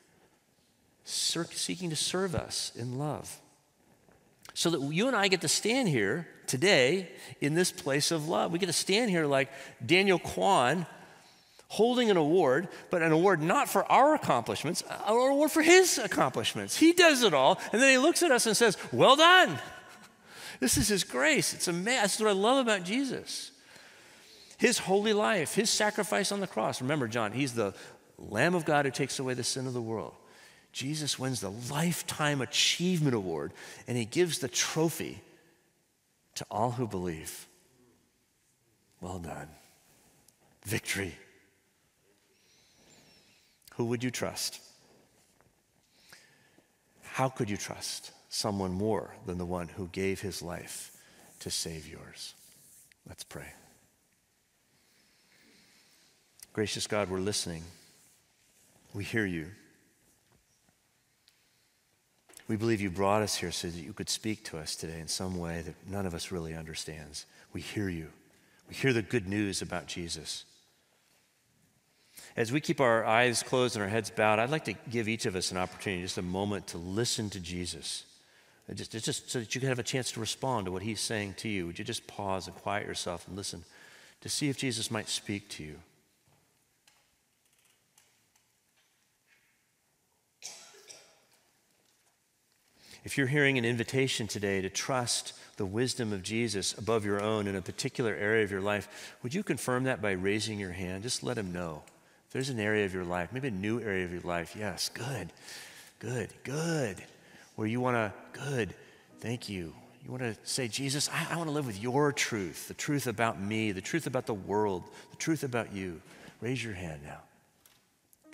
seeking 1.03 1.89
to 1.91 1.95
serve 1.95 2.33
us 2.33 2.71
in 2.75 2.97
love. 2.97 3.39
So 4.53 4.71
that 4.71 4.81
you 4.81 5.07
and 5.07 5.15
I 5.15 5.27
get 5.27 5.41
to 5.41 5.47
stand 5.47 5.87
here 5.87 6.27
today 6.47 7.09
in 7.39 7.53
this 7.53 7.71
place 7.71 8.11
of 8.11 8.27
love. 8.27 8.51
We 8.51 8.59
get 8.59 8.65
to 8.65 8.73
stand 8.73 9.09
here 9.11 9.25
like 9.25 9.49
Daniel 9.85 10.19
Kwan 10.19 10.87
holding 11.67 12.09
an 12.09 12.17
award, 12.17 12.67
but 12.89 13.01
an 13.01 13.13
award 13.13 13.41
not 13.41 13.69
for 13.69 13.89
our 13.89 14.13
accomplishments, 14.13 14.83
an 14.89 15.15
award 15.15 15.51
for 15.51 15.61
his 15.61 15.97
accomplishments. 15.99 16.75
He 16.75 16.91
does 16.91 17.23
it 17.23 17.33
all, 17.33 17.59
and 17.71 17.81
then 17.81 17.89
he 17.91 17.97
looks 17.97 18.23
at 18.23 18.31
us 18.31 18.45
and 18.45 18.57
says, 18.57 18.75
Well 18.91 19.15
done. 19.15 19.57
This 20.59 20.77
is 20.77 20.89
his 20.89 21.03
grace. 21.03 21.53
It's 21.53 21.67
amazing. 21.67 22.01
That's 22.01 22.19
what 22.19 22.29
I 22.29 22.33
love 22.33 22.57
about 22.65 22.83
Jesus 22.83 23.51
his 24.61 24.77
holy 24.77 25.11
life, 25.11 25.55
his 25.55 25.71
sacrifice 25.71 26.31
on 26.31 26.39
the 26.39 26.45
cross. 26.45 26.81
Remember, 26.81 27.07
John, 27.07 27.31
he's 27.31 27.55
the 27.55 27.73
Lamb 28.19 28.53
of 28.53 28.63
God 28.63 28.85
who 28.85 28.91
takes 28.91 29.17
away 29.17 29.33
the 29.33 29.43
sin 29.43 29.65
of 29.65 29.73
the 29.73 29.81
world. 29.81 30.13
Jesus 30.71 31.17
wins 31.17 31.41
the 31.41 31.49
Lifetime 31.49 32.41
Achievement 32.41 33.15
Award, 33.15 33.53
and 33.87 33.97
he 33.97 34.05
gives 34.05 34.37
the 34.37 34.47
trophy 34.47 35.19
to 36.35 36.45
all 36.51 36.69
who 36.69 36.87
believe. 36.87 37.47
Well 39.01 39.17
done. 39.17 39.47
Victory. 40.63 41.15
Who 43.77 43.85
would 43.85 44.03
you 44.03 44.11
trust? 44.11 44.61
How 47.01 47.29
could 47.29 47.49
you 47.49 47.57
trust 47.57 48.11
someone 48.29 48.73
more 48.73 49.15
than 49.25 49.39
the 49.39 49.45
one 49.45 49.69
who 49.69 49.87
gave 49.87 50.21
his 50.21 50.43
life 50.43 50.95
to 51.39 51.49
save 51.49 51.87
yours? 51.87 52.35
Let's 53.07 53.23
pray. 53.23 53.53
Gracious 56.53 56.85
God, 56.85 57.09
we're 57.09 57.19
listening. 57.19 57.63
We 58.93 59.05
hear 59.05 59.25
you. 59.25 59.47
We 62.49 62.57
believe 62.57 62.81
you 62.81 62.89
brought 62.89 63.21
us 63.21 63.35
here 63.35 63.51
so 63.51 63.69
that 63.69 63.79
you 63.79 63.93
could 63.93 64.09
speak 64.09 64.43
to 64.45 64.57
us 64.57 64.75
today 64.75 64.99
in 64.99 65.07
some 65.07 65.37
way 65.37 65.61
that 65.61 65.75
none 65.89 66.05
of 66.05 66.13
us 66.13 66.29
really 66.29 66.53
understands. 66.53 67.25
We 67.53 67.61
hear 67.61 67.87
you. 67.87 68.09
We 68.67 68.75
hear 68.75 68.91
the 68.91 69.01
good 69.01 69.29
news 69.29 69.61
about 69.61 69.87
Jesus. 69.87 70.43
As 72.35 72.51
we 72.51 72.59
keep 72.59 72.81
our 72.81 73.05
eyes 73.05 73.43
closed 73.43 73.77
and 73.77 73.83
our 73.83 73.89
heads 73.89 74.09
bowed, 74.09 74.39
I'd 74.39 74.49
like 74.49 74.65
to 74.65 74.75
give 74.89 75.07
each 75.07 75.25
of 75.25 75.37
us 75.37 75.51
an 75.51 75.57
opportunity, 75.57 76.03
just 76.03 76.17
a 76.17 76.21
moment 76.21 76.67
to 76.67 76.77
listen 76.77 77.29
to 77.29 77.39
Jesus. 77.39 78.03
Uh, 78.69 78.73
just, 78.73 78.91
just 78.91 79.31
so 79.31 79.39
that 79.39 79.55
you 79.55 79.61
can 79.61 79.69
have 79.69 79.79
a 79.79 79.83
chance 79.83 80.11
to 80.11 80.19
respond 80.19 80.65
to 80.65 80.73
what 80.73 80.81
he's 80.81 80.99
saying 80.99 81.35
to 81.35 81.47
you. 81.47 81.67
Would 81.67 81.79
you 81.79 81.85
just 81.85 82.07
pause 82.07 82.47
and 82.47 82.55
quiet 82.57 82.85
yourself 82.85 83.25
and 83.29 83.37
listen 83.37 83.63
to 84.19 84.27
see 84.27 84.49
if 84.49 84.57
Jesus 84.57 84.91
might 84.91 85.07
speak 85.07 85.47
to 85.51 85.63
you? 85.63 85.77
If 93.03 93.17
you're 93.17 93.27
hearing 93.27 93.57
an 93.57 93.65
invitation 93.65 94.27
today 94.27 94.61
to 94.61 94.69
trust 94.69 95.33
the 95.57 95.65
wisdom 95.65 96.13
of 96.13 96.21
Jesus 96.21 96.77
above 96.77 97.03
your 97.03 97.19
own 97.19 97.47
in 97.47 97.55
a 97.55 97.61
particular 97.61 98.13
area 98.13 98.43
of 98.43 98.51
your 98.51 98.61
life, 98.61 99.15
would 99.23 99.33
you 99.33 99.41
confirm 99.41 99.85
that 99.85 100.01
by 100.01 100.11
raising 100.11 100.59
your 100.59 100.71
hand? 100.71 101.03
Just 101.03 101.23
let 101.23 101.37
him 101.37 101.51
know. 101.51 101.81
If 102.27 102.33
there's 102.33 102.49
an 102.49 102.59
area 102.59 102.85
of 102.85 102.93
your 102.93 103.03
life, 103.03 103.33
maybe 103.33 103.47
a 103.47 103.51
new 103.51 103.81
area 103.81 104.05
of 104.05 104.11
your 104.11 104.21
life, 104.21 104.55
yes, 104.57 104.89
good, 104.89 105.33
good, 105.99 106.29
good. 106.43 106.97
Where 107.55 107.67
you 107.67 107.81
want 107.81 107.95
to, 107.95 108.13
good, 108.39 108.73
thank 109.19 109.49
you. 109.49 109.73
You 110.05 110.11
want 110.11 110.23
to 110.23 110.35
say, 110.43 110.67
Jesus, 110.67 111.09
I, 111.09 111.33
I 111.33 111.37
want 111.37 111.49
to 111.49 111.53
live 111.53 111.67
with 111.67 111.81
your 111.81 112.11
truth, 112.11 112.67
the 112.67 112.73
truth 112.73 113.07
about 113.07 113.41
me, 113.41 113.71
the 113.71 113.81
truth 113.81 114.07
about 114.07 114.27
the 114.27 114.33
world, 114.33 114.83
the 115.09 115.17
truth 115.17 115.43
about 115.43 115.73
you. 115.73 116.01
Raise 116.39 116.63
your 116.63 116.73
hand 116.73 117.01
now. 117.03 117.19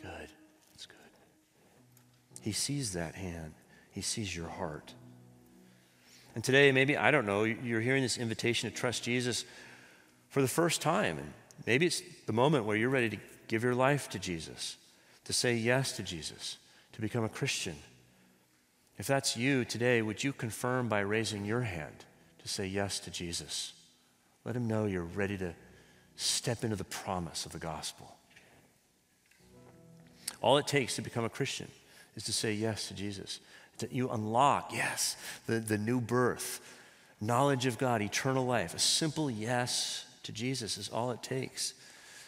Good. 0.02 0.30
That's 0.72 0.86
good. 0.86 0.98
He 2.42 2.52
sees 2.52 2.94
that 2.94 3.16
hand. 3.16 3.54
He 3.98 4.04
sees 4.04 4.36
your 4.36 4.48
heart. 4.48 4.94
And 6.36 6.44
today, 6.44 6.72
maybe, 6.72 6.96
I 6.96 7.10
don't 7.10 7.26
know, 7.26 7.46
you're 7.46 7.82
hearing 7.82 8.04
this 8.04 8.20
invitation 8.20 8.70
to 8.70 8.76
trust 8.76 9.02
Jesus 9.02 9.44
for 10.30 10.40
the 10.40 10.48
first 10.48 10.82
time. 10.84 11.18
And 11.18 11.34
maybe 11.66 11.88
it's 11.88 12.04
the 12.28 12.32
moment 12.32 12.66
where 12.66 12.78
you're 12.78 12.92
ready 12.92 13.10
to 13.10 13.18
give 13.48 13.64
your 13.64 13.74
life 13.74 14.08
to 14.12 14.20
Jesus, 14.20 14.78
to 15.24 15.34
say 15.34 15.56
yes 15.56 15.94
to 15.94 16.04
Jesus, 16.04 16.60
to 16.94 17.02
become 17.02 17.24
a 17.24 17.30
Christian. 17.30 17.76
If 19.00 19.08
that's 19.08 19.36
you 19.36 19.66
today, 19.66 20.04
would 20.04 20.24
you 20.24 20.32
confirm 20.32 20.90
by 20.90 21.00
raising 21.00 21.44
your 21.44 21.62
hand 21.62 22.06
to 22.44 22.48
say 22.48 22.68
yes 22.68 23.00
to 23.00 23.10
Jesus? 23.10 23.74
Let 24.46 24.56
him 24.56 24.68
know 24.68 24.86
you're 24.86 25.06
ready 25.06 25.40
to 25.40 25.56
step 26.18 26.64
into 26.64 26.76
the 26.76 26.84
promise 26.84 27.48
of 27.48 27.52
the 27.52 27.58
gospel. 27.58 28.16
All 30.40 30.60
it 30.60 30.68
takes 30.68 30.98
to 30.98 31.02
become 31.02 31.26
a 31.26 31.30
Christian 31.30 31.72
is 32.16 32.26
to 32.26 32.32
say 32.32 32.54
yes 32.54 32.90
to 32.90 32.94
Jesus 32.94 33.40
that 33.80 33.92
you 33.92 34.10
unlock, 34.10 34.72
yes, 34.74 35.16
the, 35.46 35.60
the 35.60 35.78
new 35.78 36.02
birth, 36.02 36.62
knowledge 37.20 37.66
of 37.66 37.78
God, 37.78 38.02
eternal 38.02 38.46
life. 38.46 38.74
A 38.74 38.80
simple 38.80 39.30
yes 39.30 40.06
to 40.24 40.32
Jesus 40.32 40.78
is 40.78 40.90
all 40.90 41.12
it 41.12 41.24
takes. 41.24 41.74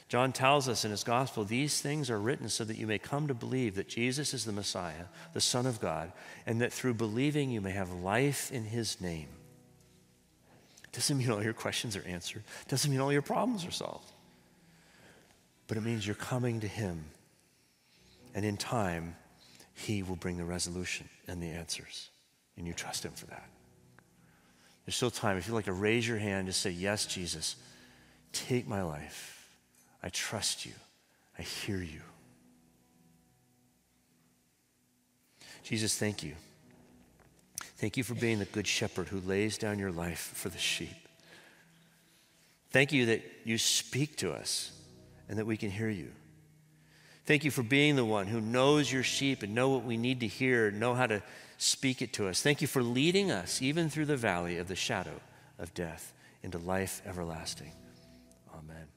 John 0.09 0.31
tells 0.31 0.67
us 0.67 0.85
in 0.85 0.91
his 0.91 1.03
gospel, 1.03 1.43
these 1.43 1.81
things 1.81 2.09
are 2.09 2.19
written 2.19 2.49
so 2.49 2.63
that 2.63 2.77
you 2.77 2.87
may 2.87 2.97
come 2.97 3.27
to 3.27 3.35
believe 3.35 3.75
that 3.75 3.87
Jesus 3.87 4.33
is 4.33 4.43
the 4.43 4.51
Messiah, 4.51 5.05
the 5.33 5.41
Son 5.41 5.67
of 5.67 5.79
God, 5.79 6.11
and 6.47 6.61
that 6.61 6.73
through 6.73 6.95
believing 6.95 7.51
you 7.51 7.61
may 7.61 7.71
have 7.71 7.91
life 7.91 8.51
in 8.51 8.63
his 8.63 8.99
name. 8.99 9.27
Doesn't 10.91 11.15
mean 11.15 11.29
all 11.29 11.43
your 11.43 11.53
questions 11.53 11.95
are 11.95 12.03
answered, 12.07 12.43
doesn't 12.67 12.89
mean 12.89 12.99
all 12.99 13.13
your 13.13 13.21
problems 13.21 13.63
are 13.65 13.71
solved. 13.71 14.11
But 15.67 15.77
it 15.77 15.81
means 15.81 16.07
you're 16.07 16.15
coming 16.15 16.61
to 16.61 16.67
him. 16.67 17.05
And 18.33 18.43
in 18.43 18.57
time, 18.57 19.15
he 19.85 20.03
will 20.03 20.17
bring 20.17 20.37
the 20.37 20.43
resolution 20.43 21.07
and 21.27 21.41
the 21.41 21.47
answers. 21.47 22.09
And 22.57 22.67
you 22.67 22.73
trust 22.73 23.05
Him 23.05 23.13
for 23.13 23.27
that. 23.27 23.47
There's 24.85 24.95
still 24.95 25.11
time. 25.11 25.37
If 25.37 25.47
you'd 25.47 25.53
like 25.53 25.65
to 25.65 25.73
raise 25.73 26.07
your 26.07 26.17
hand, 26.17 26.47
just 26.47 26.61
say, 26.61 26.71
Yes, 26.71 27.05
Jesus, 27.05 27.55
take 28.33 28.67
my 28.67 28.81
life. 28.81 29.47
I 30.03 30.09
trust 30.09 30.65
you. 30.65 30.73
I 31.37 31.43
hear 31.43 31.77
you. 31.77 32.01
Jesus, 35.63 35.97
thank 35.97 36.23
you. 36.23 36.33
Thank 37.77 37.95
you 37.95 38.03
for 38.03 38.15
being 38.15 38.39
the 38.39 38.45
good 38.45 38.67
shepherd 38.67 39.07
who 39.07 39.21
lays 39.21 39.57
down 39.57 39.79
your 39.79 39.91
life 39.91 40.31
for 40.33 40.49
the 40.49 40.57
sheep. 40.57 41.07
Thank 42.71 42.91
you 42.91 43.05
that 43.05 43.23
you 43.45 43.57
speak 43.57 44.17
to 44.17 44.33
us 44.33 44.71
and 45.29 45.37
that 45.39 45.45
we 45.45 45.55
can 45.55 45.71
hear 45.71 45.89
you. 45.89 46.11
Thank 47.29 47.43
you 47.43 47.51
for 47.51 47.61
being 47.61 47.95
the 47.95 48.03
one 48.03 48.25
who 48.25 48.41
knows 48.41 48.91
your 48.91 49.03
sheep 49.03 49.43
and 49.43 49.53
know 49.53 49.69
what 49.69 49.83
we 49.83 49.97
need 49.97 50.21
to 50.21 50.27
hear, 50.27 50.71
know 50.71 50.95
how 50.95 51.05
to 51.05 51.21
speak 51.59 52.01
it 52.01 52.11
to 52.13 52.27
us. 52.27 52.41
Thank 52.41 52.59
you 52.59 52.67
for 52.67 52.81
leading 52.81 53.29
us 53.29 53.61
even 53.61 53.87
through 53.87 54.07
the 54.07 54.17
valley 54.17 54.57
of 54.57 54.67
the 54.67 54.75
shadow 54.75 55.21
of 55.59 55.71
death 55.75 56.11
into 56.41 56.57
life 56.57 57.03
everlasting. 57.05 57.71
Amen. 58.51 58.87